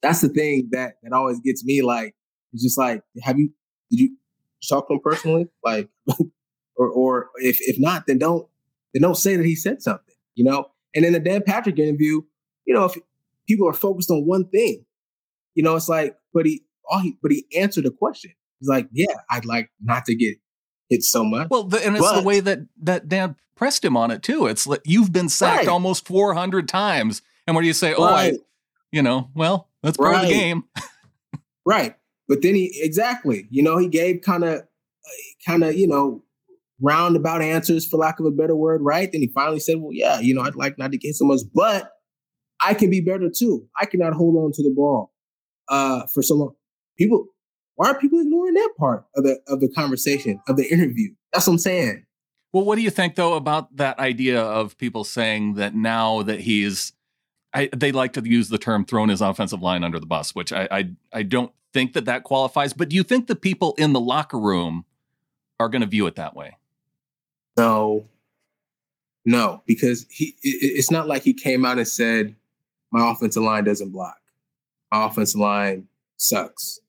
that's 0.00 0.20
the 0.20 0.28
thing 0.28 0.68
that 0.72 0.94
that 1.02 1.12
always 1.12 1.38
gets 1.40 1.64
me 1.64 1.82
like, 1.82 2.14
it's 2.52 2.62
just 2.62 2.78
like, 2.78 3.02
have 3.22 3.38
you 3.38 3.50
did 3.90 4.00
you 4.00 4.16
talk 4.68 4.88
to 4.88 4.94
him 4.94 5.00
personally? 5.04 5.48
Like 5.62 5.88
or 6.76 6.88
or 6.88 7.30
if 7.36 7.58
if 7.60 7.76
not, 7.78 8.06
then 8.06 8.18
don't 8.18 8.48
then 8.94 9.02
don't 9.02 9.16
say 9.16 9.36
that 9.36 9.46
he 9.46 9.54
said 9.54 9.82
something, 9.82 10.14
you 10.34 10.44
know. 10.44 10.66
And 10.94 11.04
in 11.04 11.12
the 11.12 11.20
Dan 11.20 11.42
Patrick 11.46 11.78
interview, 11.78 12.22
you 12.66 12.74
know, 12.74 12.86
if 12.86 12.96
people 13.48 13.68
are 13.68 13.74
focused 13.74 14.10
on 14.10 14.26
one 14.26 14.48
thing, 14.48 14.84
you 15.54 15.62
know, 15.62 15.76
it's 15.76 15.88
like, 15.88 16.16
but 16.34 16.46
he 16.46 16.62
all 16.92 17.00
he 17.00 17.16
but 17.22 17.32
he 17.32 17.46
answered 17.56 17.84
the 17.84 17.90
question. 17.90 18.32
He's 18.60 18.68
like, 18.68 18.88
yeah, 18.92 19.14
I'd 19.30 19.44
like 19.44 19.70
not 19.82 20.04
to 20.04 20.14
get 20.14 20.36
hit 20.88 21.02
so 21.02 21.24
much. 21.24 21.48
Well, 21.50 21.64
the, 21.64 21.84
and 21.84 21.96
it's 21.96 22.04
but, 22.04 22.20
the 22.20 22.22
way 22.22 22.40
that 22.40 22.60
that 22.82 23.08
Dan 23.08 23.36
pressed 23.56 23.84
him 23.84 23.96
on 23.96 24.10
it 24.10 24.22
too. 24.22 24.46
It's 24.46 24.66
like 24.66 24.82
you've 24.84 25.12
been 25.12 25.28
sacked 25.28 25.60
right. 25.60 25.68
almost 25.68 26.06
400 26.06 26.68
times, 26.68 27.22
and 27.46 27.56
what 27.56 27.62
do 27.62 27.66
you 27.66 27.72
say? 27.72 27.94
Oh, 27.94 28.04
right. 28.04 28.34
I, 28.34 28.38
you 28.92 29.02
know, 29.02 29.30
well, 29.34 29.68
that's 29.82 29.96
part 29.96 30.12
right. 30.12 30.24
of 30.24 30.28
the 30.28 30.34
game. 30.34 30.64
right, 31.66 31.96
but 32.28 32.42
then 32.42 32.54
he 32.54 32.78
exactly, 32.82 33.46
you 33.50 33.62
know, 33.62 33.78
he 33.78 33.88
gave 33.88 34.20
kind 34.20 34.44
of, 34.44 34.62
kind 35.46 35.64
of, 35.64 35.74
you 35.74 35.88
know, 35.88 36.22
roundabout 36.80 37.40
answers, 37.42 37.86
for 37.86 37.96
lack 37.96 38.20
of 38.20 38.26
a 38.26 38.30
better 38.30 38.54
word, 38.54 38.82
right? 38.82 39.10
Then 39.10 39.22
he 39.22 39.28
finally 39.28 39.60
said, 39.60 39.76
Well, 39.78 39.92
yeah, 39.92 40.20
you 40.20 40.34
know, 40.34 40.42
I'd 40.42 40.56
like 40.56 40.78
not 40.78 40.92
to 40.92 40.98
get 40.98 41.14
so 41.14 41.24
much, 41.24 41.40
but 41.54 41.90
I 42.60 42.74
can 42.74 42.90
be 42.90 43.00
better 43.00 43.30
too. 43.34 43.66
I 43.80 43.86
cannot 43.86 44.12
hold 44.12 44.36
on 44.36 44.52
to 44.52 44.62
the 44.62 44.72
ball 44.74 45.12
uh, 45.68 46.06
for 46.12 46.22
so 46.22 46.34
long. 46.34 46.54
People, 46.98 47.26
why 47.76 47.90
are 47.90 47.98
people 47.98 48.20
ignoring 48.20 48.54
that 48.54 48.70
part 48.78 49.06
of 49.16 49.24
the 49.24 49.40
of 49.48 49.60
the 49.60 49.68
conversation, 49.68 50.40
of 50.48 50.56
the 50.56 50.70
interview? 50.70 51.10
That's 51.32 51.46
what 51.46 51.54
I'm 51.54 51.58
saying. 51.58 52.06
Well, 52.52 52.64
what 52.64 52.76
do 52.76 52.82
you 52.82 52.90
think 52.90 53.14
though 53.14 53.34
about 53.34 53.76
that 53.76 53.98
idea 53.98 54.40
of 54.40 54.76
people 54.76 55.04
saying 55.04 55.54
that 55.54 55.74
now 55.74 56.22
that 56.22 56.40
he's 56.40 56.92
I, 57.54 57.68
they 57.74 57.92
like 57.92 58.14
to 58.14 58.22
use 58.22 58.48
the 58.48 58.58
term 58.58 58.84
thrown 58.84 59.08
his 59.08 59.20
offensive 59.20 59.62
line 59.62 59.84
under 59.84 59.98
the 59.98 60.06
bus, 60.06 60.34
which 60.34 60.52
I, 60.52 60.68
I 60.70 60.90
I 61.12 61.22
don't 61.22 61.52
think 61.72 61.94
that 61.94 62.04
that 62.06 62.24
qualifies. 62.24 62.72
But 62.72 62.88
do 62.88 62.96
you 62.96 63.02
think 63.02 63.26
the 63.26 63.36
people 63.36 63.74
in 63.78 63.92
the 63.92 64.00
locker 64.00 64.38
room 64.38 64.84
are 65.58 65.68
going 65.68 65.82
to 65.82 65.86
view 65.86 66.06
it 66.06 66.16
that 66.16 66.34
way? 66.34 66.56
No, 67.56 68.06
no, 69.24 69.62
because 69.66 70.06
he 70.10 70.34
it's 70.42 70.90
not 70.90 71.08
like 71.08 71.22
he 71.22 71.32
came 71.32 71.64
out 71.64 71.78
and 71.78 71.88
said 71.88 72.34
my 72.90 73.10
offensive 73.10 73.42
line 73.42 73.64
doesn't 73.64 73.90
block. 73.90 74.18
My 74.90 75.06
offensive 75.06 75.40
line 75.40 75.88
sucks. 76.16 76.80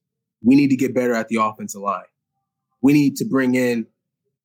We 0.44 0.56
need 0.56 0.70
to 0.70 0.76
get 0.76 0.94
better 0.94 1.14
at 1.14 1.30
the 1.30 1.38
offensive 1.38 1.82
line. 1.82 2.04
We 2.82 2.94
need 2.94 3.16
to 3.18 3.26
bring 3.26 3.56
in 3.56 3.88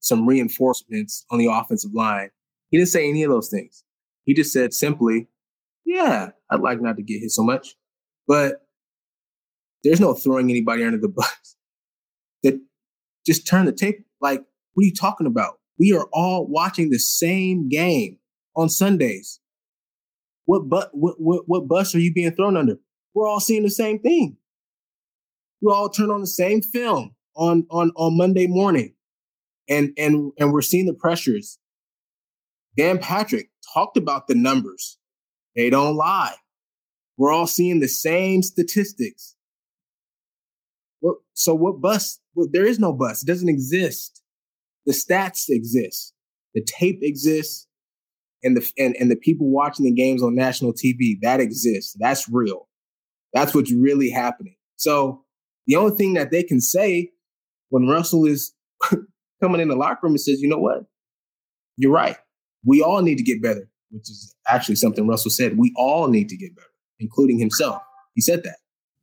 some 0.00 0.26
reinforcements 0.26 1.24
on 1.30 1.38
the 1.38 1.46
offensive 1.46 1.92
line. 1.92 2.30
He 2.70 2.78
didn't 2.78 2.90
say 2.90 3.08
any 3.08 3.22
of 3.24 3.30
those 3.30 3.48
things. 3.48 3.84
He 4.24 4.34
just 4.34 4.52
said 4.52 4.72
simply, 4.72 5.28
yeah, 5.84 6.30
I'd 6.50 6.60
like 6.60 6.80
not 6.80 6.96
to 6.96 7.02
get 7.02 7.20
hit 7.20 7.30
so 7.30 7.42
much, 7.42 7.74
but 8.26 8.66
there's 9.82 10.00
no 10.00 10.14
throwing 10.14 10.50
anybody 10.50 10.84
under 10.84 10.98
the 10.98 11.08
bus. 11.16 11.56
That 12.42 12.60
just 13.26 13.46
turn 13.46 13.66
the 13.66 13.72
tape. 13.72 14.06
Like, 14.20 14.44
what 14.74 14.82
are 14.82 14.86
you 14.86 14.94
talking 14.94 15.26
about? 15.26 15.58
we 15.78 15.92
are 15.92 16.08
all 16.12 16.46
watching 16.46 16.90
the 16.90 16.98
same 16.98 17.68
game 17.68 18.18
on 18.56 18.68
Sundays. 18.68 19.40
What 20.44 20.68
but 20.68 20.90
what, 20.92 21.16
what 21.18 21.42
what 21.46 21.68
bus 21.68 21.94
are 21.94 22.00
you 22.00 22.12
being 22.12 22.32
thrown 22.32 22.56
under? 22.56 22.76
We're 23.14 23.28
all 23.28 23.40
seeing 23.40 23.62
the 23.62 23.70
same 23.70 23.98
thing. 24.00 24.36
We 25.60 25.72
all 25.72 25.88
turn 25.88 26.10
on 26.10 26.20
the 26.20 26.26
same 26.26 26.62
film 26.62 27.14
on 27.34 27.66
on 27.70 27.90
on 27.96 28.16
Monday 28.16 28.46
morning, 28.46 28.94
and 29.68 29.92
and 29.98 30.32
and 30.38 30.52
we're 30.52 30.62
seeing 30.62 30.86
the 30.86 30.94
pressures. 30.94 31.58
Dan 32.76 32.98
Patrick 32.98 33.50
talked 33.74 33.96
about 33.96 34.28
the 34.28 34.34
numbers; 34.34 34.98
they 35.56 35.70
don't 35.70 35.96
lie. 35.96 36.34
We're 37.16 37.32
all 37.32 37.48
seeing 37.48 37.80
the 37.80 37.88
same 37.88 38.42
statistics. 38.42 39.34
What, 41.00 41.16
so 41.34 41.54
what 41.54 41.80
bus? 41.80 42.20
Well, 42.34 42.48
there 42.52 42.66
is 42.66 42.78
no 42.78 42.92
bus. 42.92 43.22
It 43.22 43.26
doesn't 43.26 43.48
exist 43.48 44.22
the 44.88 44.94
stats 44.94 45.50
exist, 45.50 46.14
the 46.54 46.64
tape 46.64 47.00
exists, 47.02 47.68
and 48.42 48.56
the 48.56 48.66
and, 48.78 48.96
and 48.98 49.10
the 49.10 49.16
people 49.16 49.50
watching 49.50 49.84
the 49.84 49.92
games 49.92 50.22
on 50.22 50.34
national 50.34 50.72
TV 50.72 51.16
that 51.20 51.40
exists. 51.40 51.94
That's 52.00 52.26
real. 52.28 52.68
That's 53.34 53.54
what's 53.54 53.70
really 53.70 54.08
happening. 54.08 54.56
So 54.76 55.24
the 55.68 55.76
only 55.76 55.94
thing 55.94 56.14
that 56.14 56.32
they 56.32 56.42
can 56.42 56.60
say 56.60 57.12
when 57.68 57.86
Russell 57.86 58.24
is 58.24 58.52
coming 59.40 59.60
in 59.60 59.68
the 59.68 59.76
locker 59.76 60.00
room 60.02 60.12
and 60.12 60.20
says, 60.20 60.40
"You 60.40 60.48
know 60.48 60.58
what? 60.58 60.86
You're 61.76 61.92
right. 61.92 62.16
We 62.64 62.82
all 62.82 63.02
need 63.02 63.18
to 63.18 63.22
get 63.22 63.40
better," 63.40 63.68
which 63.90 64.10
is 64.10 64.34
actually 64.48 64.76
something 64.76 65.06
Russell 65.06 65.30
said. 65.30 65.56
We 65.56 65.72
all 65.76 66.08
need 66.08 66.28
to 66.30 66.36
get 66.36 66.56
better, 66.56 66.66
including 66.98 67.38
himself. 67.38 67.80
He 68.14 68.22
said 68.22 68.42
that, 68.42 68.56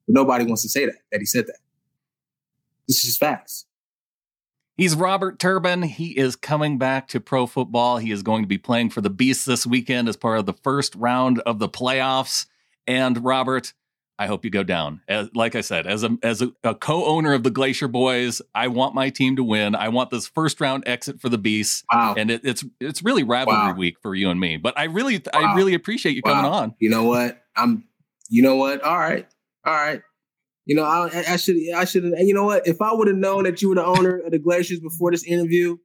but 0.08 0.16
nobody 0.16 0.44
wants 0.44 0.64
to 0.64 0.70
say 0.70 0.86
that. 0.86 0.96
That 1.12 1.22
he 1.22 1.26
said 1.26 1.48
that. 1.48 1.60
This 2.88 2.98
is 2.98 3.04
just 3.04 3.20
facts. 3.20 3.66
He's 4.78 4.96
Robert 4.96 5.40
Turbin. 5.40 5.84
He 5.84 6.18
is 6.18 6.36
coming 6.36 6.78
back 6.78 7.08
to 7.10 7.22
pro 7.22 7.46
football. 7.48 7.98
He 7.98 8.12
is 8.12 8.24
going 8.24 8.44
to 8.44 8.48
be 8.48 8.58
playing 8.58 8.90
for 8.90 9.00
the 9.00 9.10
Beasts 9.10 9.46
this 9.46 9.66
weekend 9.66 10.10
as 10.10 10.18
part 10.18 10.38
of 10.38 10.46
the 10.46 10.54
first 10.54 10.96
round 10.96 11.40
of 11.46 11.60
the 11.60 11.70
playoffs. 11.70 12.46
And 12.86 13.24
Robert, 13.24 13.74
I 14.18 14.28
hope 14.28 14.46
you 14.46 14.52
go 14.52 14.64
down. 14.64 15.02
As, 15.08 15.30
like 15.36 15.56
I 15.56 15.62
said, 15.62 15.88
as 15.88 16.04
a 16.04 16.18
as 16.24 16.42
a, 16.42 16.52
a, 16.64 16.74
co-owner 16.74 17.34
of 17.34 17.44
the 17.44 17.52
Glacier 17.52 17.90
Boyz, 17.90 18.42
I 18.54 18.68
want 18.68 18.96
my 18.96 19.10
team 19.10 19.36
to 19.36 19.44
win. 19.44 19.76
I 19.76 19.90
want 19.90 20.10
this 20.10 20.28
first 20.28 20.62
round 20.62 20.84
exit 20.88 21.20
for 21.20 21.28
the 21.28 21.38
Beasts. 21.38 21.84
Wow. 21.92 22.16
And 22.18 22.32
it, 22.32 22.42
it's 22.46 22.64
it's 22.80 23.04
really 23.04 23.24
rivalry 23.24 23.58
wow. 23.58 23.76
week 23.76 23.98
for 24.02 24.16
you 24.16 24.30
and 24.30 24.40
me. 24.40 24.58
But 24.58 24.78
I 24.78 24.86
really 24.86 25.18
wow. 25.18 25.42
I 25.42 25.56
really 25.56 25.74
appreciate 25.74 26.16
you 26.16 26.22
coming 26.22 26.46
on. 26.46 26.76
You 26.80 26.90
know 26.90 27.04
what? 27.04 27.44
I'm. 27.56 27.86
You 28.30 28.42
know 28.42 28.56
what? 28.56 28.82
All 28.82 28.98
right. 28.98 29.28
All 29.66 29.74
right. 29.74 30.02
You 30.66 30.76
know, 30.76 30.84
I, 30.84 31.24
I 31.30 31.36
should, 31.36 31.58
I 31.76 31.86
should 31.86 32.06
have. 32.06 32.14
You 32.18 32.34
know 32.34 32.46
what? 32.46 32.66
If 32.68 32.82
I 32.82 32.92
would 32.94 33.08
have 33.08 33.18
known 33.18 33.44
that 33.44 33.62
you 33.62 33.70
were 33.70 33.76
the 33.76 33.86
owner 33.86 34.18
of 34.18 34.32
the 34.32 34.40
Glaciers 34.40 34.80
before 34.80 35.12
this 35.12 35.24
interview, 35.24 35.78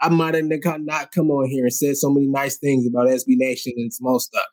I 0.00 0.10
might 0.10 0.34
have 0.34 0.44
not 0.44 1.12
come 1.12 1.30
on 1.30 1.48
here 1.48 1.64
and 1.64 1.72
said 1.72 1.96
so 1.96 2.10
many 2.10 2.26
nice 2.26 2.58
things 2.58 2.86
about 2.86 3.06
SB 3.06 3.24
Nation 3.26 3.72
and 3.76 3.92
small 3.92 4.18
stuff. 4.18 4.44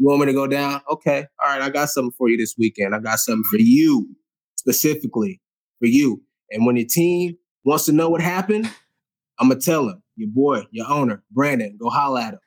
You 0.00 0.06
want 0.06 0.20
me 0.20 0.26
to 0.28 0.32
go 0.32 0.46
down? 0.46 0.80
Okay, 0.90 1.26
all 1.44 1.50
right. 1.50 1.60
I 1.60 1.68
got 1.68 1.90
something 1.90 2.12
for 2.16 2.30
you 2.30 2.38
this 2.38 2.54
weekend. 2.56 2.94
I 2.94 3.00
got 3.00 3.18
something 3.18 3.44
for 3.50 3.58
you 3.58 4.08
specifically 4.56 5.42
for 5.78 5.88
you. 5.88 6.22
And 6.50 6.64
when 6.64 6.76
your 6.76 6.86
team 6.86 7.36
wants 7.64 7.84
to 7.84 7.92
know 7.92 8.08
what 8.08 8.22
happened, 8.22 8.64
I'm 9.38 9.50
gonna 9.50 9.60
tell 9.60 9.86
them. 9.86 10.02
Your 10.16 10.30
boy, 10.30 10.62
your 10.70 10.86
owner, 10.88 11.22
Brandon, 11.30 11.76
go 11.78 11.90
holla 11.90 12.22
at 12.22 12.34
him. 12.34 12.40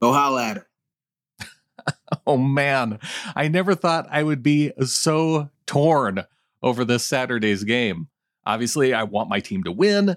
Go 0.00 0.14
holla 0.14 0.42
at 0.42 0.56
him. 0.56 1.46
oh 2.26 2.38
man, 2.38 2.98
I 3.36 3.48
never 3.48 3.74
thought 3.74 4.08
I 4.10 4.22
would 4.22 4.42
be 4.42 4.72
so 4.82 5.50
torn 5.66 6.24
over 6.62 6.86
this 6.86 7.04
Saturday's 7.04 7.62
game. 7.64 8.08
Obviously, 8.46 8.94
I 8.94 9.02
want 9.02 9.28
my 9.28 9.40
team 9.40 9.64
to 9.64 9.72
win, 9.72 10.16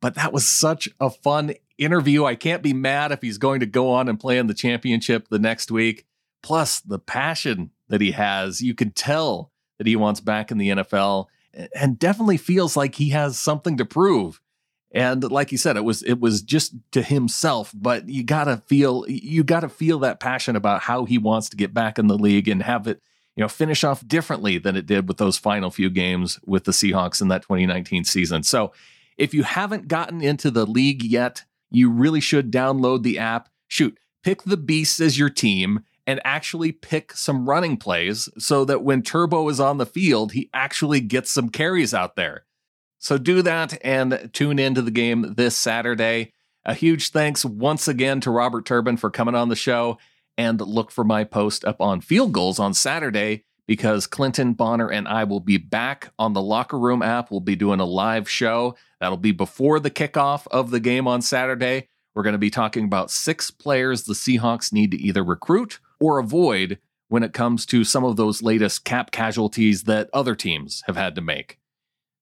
but 0.00 0.14
that 0.14 0.32
was 0.32 0.48
such 0.48 0.88
a 1.00 1.10
fun 1.10 1.52
interview. 1.78 2.24
I 2.24 2.34
can't 2.34 2.62
be 2.62 2.72
mad 2.72 3.12
if 3.12 3.22
he's 3.22 3.38
going 3.38 3.60
to 3.60 3.66
go 3.66 3.90
on 3.90 4.08
and 4.08 4.20
play 4.20 4.38
in 4.38 4.46
the 4.46 4.54
championship 4.54 5.28
the 5.28 5.38
next 5.38 5.70
week. 5.70 6.06
Plus, 6.42 6.80
the 6.80 6.98
passion 6.98 7.70
that 7.88 8.00
he 8.00 8.12
has, 8.12 8.60
you 8.60 8.74
can 8.74 8.90
tell 8.90 9.50
that 9.78 9.86
he 9.86 9.96
wants 9.96 10.20
back 10.20 10.50
in 10.50 10.58
the 10.58 10.68
NFL 10.68 11.26
and 11.74 11.98
definitely 11.98 12.36
feels 12.36 12.76
like 12.76 12.96
he 12.96 13.10
has 13.10 13.38
something 13.38 13.76
to 13.78 13.84
prove. 13.84 14.40
And 14.90 15.22
like 15.30 15.52
you 15.52 15.58
said, 15.58 15.76
it 15.76 15.84
was 15.84 16.02
it 16.02 16.18
was 16.18 16.40
just 16.40 16.74
to 16.92 17.02
himself, 17.02 17.72
but 17.74 18.08
you 18.08 18.22
gotta 18.22 18.62
feel 18.66 19.04
you 19.06 19.44
gotta 19.44 19.68
feel 19.68 19.98
that 20.00 20.20
passion 20.20 20.56
about 20.56 20.80
how 20.80 21.04
he 21.04 21.18
wants 21.18 21.50
to 21.50 21.56
get 21.56 21.74
back 21.74 21.98
in 21.98 22.06
the 22.06 22.16
league 22.16 22.48
and 22.48 22.62
have 22.62 22.86
it, 22.86 23.02
you 23.36 23.42
know, 23.42 23.48
finish 23.48 23.84
off 23.84 24.06
differently 24.06 24.56
than 24.56 24.76
it 24.76 24.86
did 24.86 25.06
with 25.06 25.18
those 25.18 25.36
final 25.36 25.70
few 25.70 25.90
games 25.90 26.40
with 26.46 26.64
the 26.64 26.72
Seahawks 26.72 27.20
in 27.20 27.28
that 27.28 27.42
2019 27.42 28.04
season. 28.04 28.42
So 28.42 28.72
if 29.18 29.34
you 29.34 29.42
haven't 29.42 29.88
gotten 29.88 30.22
into 30.22 30.50
the 30.50 30.64
league 30.64 31.02
yet, 31.02 31.44
you 31.70 31.90
really 31.90 32.20
should 32.20 32.50
download 32.50 33.02
the 33.02 33.18
app. 33.18 33.48
Shoot, 33.66 33.98
pick 34.22 34.42
the 34.42 34.56
Beasts 34.56 35.00
as 35.00 35.18
your 35.18 35.30
team 35.30 35.80
and 36.06 36.20
actually 36.24 36.72
pick 36.72 37.12
some 37.12 37.48
running 37.48 37.76
plays 37.76 38.28
so 38.38 38.64
that 38.64 38.82
when 38.82 39.02
Turbo 39.02 39.48
is 39.48 39.60
on 39.60 39.76
the 39.76 39.86
field, 39.86 40.32
he 40.32 40.48
actually 40.54 41.00
gets 41.00 41.30
some 41.30 41.50
carries 41.50 41.92
out 41.92 42.16
there. 42.16 42.46
So 42.98 43.18
do 43.18 43.42
that 43.42 43.78
and 43.84 44.30
tune 44.32 44.58
into 44.58 44.82
the 44.82 44.90
game 44.90 45.34
this 45.36 45.56
Saturday. 45.56 46.32
A 46.64 46.74
huge 46.74 47.10
thanks 47.10 47.44
once 47.44 47.86
again 47.88 48.20
to 48.22 48.30
Robert 48.30 48.64
Turbin 48.64 48.96
for 48.96 49.10
coming 49.10 49.34
on 49.34 49.48
the 49.48 49.56
show. 49.56 49.98
And 50.36 50.60
look 50.60 50.90
for 50.90 51.04
my 51.04 51.24
post 51.24 51.64
up 51.64 51.80
on 51.80 52.00
Field 52.00 52.32
Gulls 52.32 52.58
on 52.58 52.72
Saturday 52.72 53.44
because 53.68 54.06
Clinton 54.06 54.54
Bonner 54.54 54.90
and 54.90 55.06
I 55.06 55.22
will 55.24 55.40
be 55.40 55.58
back 55.58 56.10
on 56.18 56.32
the 56.32 56.42
Locker 56.42 56.78
Room 56.78 57.02
app. 57.02 57.30
We'll 57.30 57.40
be 57.40 57.54
doing 57.54 57.78
a 57.78 57.84
live 57.84 58.28
show. 58.28 58.74
That'll 58.98 59.18
be 59.18 59.30
before 59.30 59.78
the 59.78 59.90
kickoff 59.90 60.48
of 60.50 60.70
the 60.70 60.80
game 60.80 61.06
on 61.06 61.22
Saturday. 61.22 61.88
We're 62.14 62.22
going 62.22 62.32
to 62.32 62.38
be 62.38 62.50
talking 62.50 62.86
about 62.86 63.12
six 63.12 63.52
players 63.52 64.04
the 64.04 64.14
Seahawks 64.14 64.72
need 64.72 64.90
to 64.90 64.96
either 64.96 65.22
recruit 65.22 65.78
or 66.00 66.18
avoid 66.18 66.78
when 67.08 67.22
it 67.22 67.34
comes 67.34 67.66
to 67.66 67.84
some 67.84 68.04
of 68.04 68.16
those 68.16 68.42
latest 68.42 68.84
cap 68.84 69.10
casualties 69.10 69.84
that 69.84 70.08
other 70.12 70.34
teams 70.34 70.82
have 70.86 70.96
had 70.96 71.14
to 71.14 71.20
make. 71.20 71.58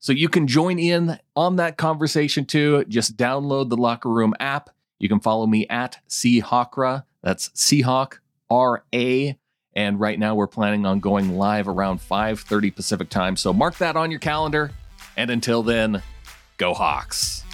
So 0.01 0.13
you 0.13 0.29
can 0.29 0.49
join 0.49 0.79
in 0.79 1.19
on 1.35 1.57
that 1.57 1.77
conversation 1.77 2.45
too. 2.45 2.85
Just 2.89 3.17
download 3.17 3.71
the 3.71 3.77
Locker 3.77 4.11
Room 4.11 4.35
app. 4.41 4.71
You 4.99 5.09
can 5.09 5.21
follow 5.21 5.47
me 5.47 5.67
at 5.69 5.99
Seahawkra. 6.09 7.05
That's 7.23 7.49
Seahawk 7.51 8.19
R 8.51 8.85
A. 8.93 9.39
And 9.77 10.01
right 10.01 10.19
now 10.19 10.35
we're 10.35 10.49
planning 10.49 10.85
on 10.87 10.99
going 10.99 11.37
live 11.37 11.69
around 11.69 12.01
5:30 12.01 12.75
Pacific 12.75 13.11
time. 13.11 13.37
So 13.37 13.53
mark 13.53 13.77
that 13.77 13.95
on 13.95 14.11
your 14.11 14.19
calendar. 14.19 14.73
And 15.17 15.31
until 15.31 15.63
then, 15.63 16.03
go 16.57 16.75
Hawks. 16.75 17.45